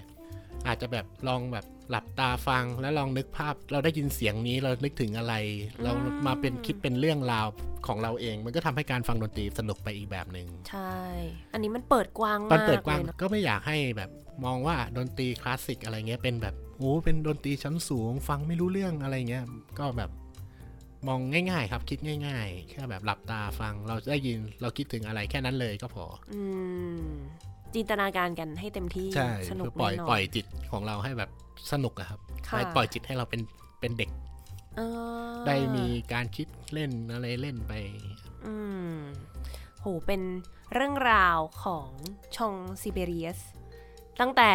[0.67, 5.35] อาจจะแบบลองแบบ หลับตาฟังแล้วลองนึกภาพ เราได้ยินเสียงนี้เรานึกถึงอะไร
[5.83, 5.93] เรา
[6.27, 7.47] มาเป็นคิดเป็นเรื่องราว
[7.87, 10.97] ของเราเอง มันก็ทำให้การฟังดนตรีสนุกไปอีกแบบหนึ่งใช่
[11.53, 14.11] อันนี้มันเปิดกว้างตอนมากเปิดกว้างเลยเนอะก็ไม่อยากให้แบบ
[14.45, 19.45] มองว่าดนตรีคลาสสิกอะไรเงี้ยเป็นแบบโอ้เป็นดนตรีชั้นสูง ฟังไม่รู้เรื่องอะไรเงี้ย
[19.79, 20.11] ก็แบบ
[21.09, 26.43] มองง่ายๆ ครับคิดง่าย ๆ แค่แบบหลับตาฟังเราได้ยินเราคิดถึงอะไรแค่นั้นเลยก็พอ อื
[27.05, 27.07] ม
[27.75, 31.31] จินตนาการกันให้เต็มที่ใช่สนุกคือปล่อยแน่นอนปล่อยจิตของเราให้แบบ
[31.73, 33.41] สนุกอะครับค่ะให้ปล่อยจิตให้เราเป็น
[33.81, 34.11] เป็นเด็ก
[34.77, 34.81] เอ
[35.31, 37.73] อได้มีการคิดเล่นอะไรเล่นไป
[38.47, 38.55] อื
[38.93, 38.97] ม
[39.81, 40.21] โหเป็น
[40.75, 41.89] เรื่องราวของ
[42.37, 43.39] ชองซิเบเรียส
[44.21, 44.49] ตั้งแต่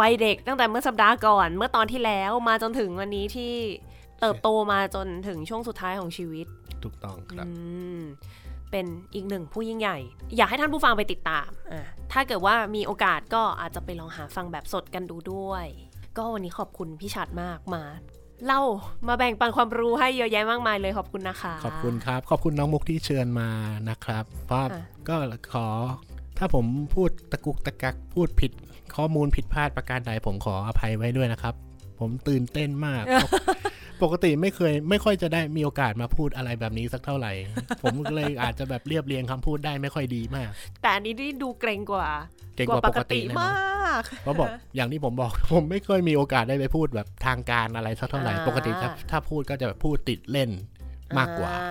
[0.00, 3.52] วัยเด็กตั้งแต่เมื่อสัปดาห์ก่อน เมื่อตอนที่แล้วมาจนถึงวันนี้ที่
[4.20, 6.46] เติบโตมาจนถึงช่วงสุดท้ายของชีวิต
[6.84, 7.52] ถูกต้องครับอื
[7.98, 8.00] ม
[8.70, 9.98] เป็นอีกหนึ่งผู้ยิ่งใหญ่
[10.36, 15.66] อยากให้ท่านผู้ฟังไปติดตามอะถ้าเกิดว่ามีโอกาสก็อาจจะไปลองหาฟังแบบสดกันดูด้วย
[16.16, 17.82] ก็วันนี้ขอบคุณพี่ชัดมากมา
[18.46, 18.60] เล่า
[19.08, 23.48] มาแบ่งปันความรู้ให้เยอะแยะมากมายเลยขอบคุณนะคะ ขอบคุณครับ ขอบคุณน้องมุกที่เชิญมา
[23.88, 25.16] นะครับ เพราะค่ะก็
[25.52, 25.66] ขอ
[26.38, 28.52] ถ้าผมพูดตะกุกตะกักพูดผิด
[28.96, 31.54] ข้อมูลผิดพลาดประการใดผมขออภัยไว้ด้วยนะครับ
[32.00, 33.04] ผมตื่นเต้นมาก
[34.02, 37.32] ปกติไม่เคย ไม่ค่อยจะได้มีโอกาสมาพูดอะไรแบบนี้สักเท่าไหร่
[37.82, 40.50] ผมก็เลยอาจจะแบบเรียบเรียงคำพูดได้ไม่ค่อยดีมาก
[40.82, 42.08] แต่อันนี้นี่ดูเกรงกว่า
[42.56, 50.50] เก่งกว่าปกติแน่นมอนากเพราะบอกอย่างที่ผมบอกผมไม่เคยมีโอกาสได้ไปพูดแบบทางการอะไรสักเท่าไหร่อ่าปกติถ้าถ้าพูดก็จะแบบพูดติดเล่น
[51.18, 51.70] มากกว่าอ่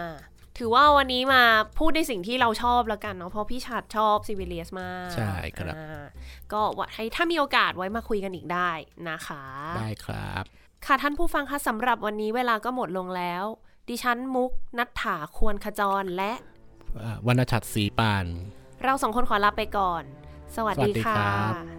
[0.58, 1.44] ถือว่าวันนี้มา
[1.80, 6.04] พูดในสิ่งที่เราชอบแล้วกันเนาะเพราะพี่ชัดชอบซิวิเลียสมาก ใช่ครับอ่า
[6.52, 8.72] ก็ว่าให้ถ้ามีโอกาสไว้มาคุยกันอีกได้
[9.10, 9.44] นะคะ
[9.78, 10.46] ได้ครับ
[10.86, 13.44] ค่ะท่านผู้ฟังคะสำหรับวันนี้เวลาก็หมดลงแล้ว
[13.90, 16.32] ดิฉันมุกนัทถาควรขจรและ
[17.04, 18.26] อ่าวรรณชัดสีปาน
[18.84, 20.04] เราสองคนขอลาไปก่อน
[20.56, 21.79] สวัสดีสวัสดีค่ะ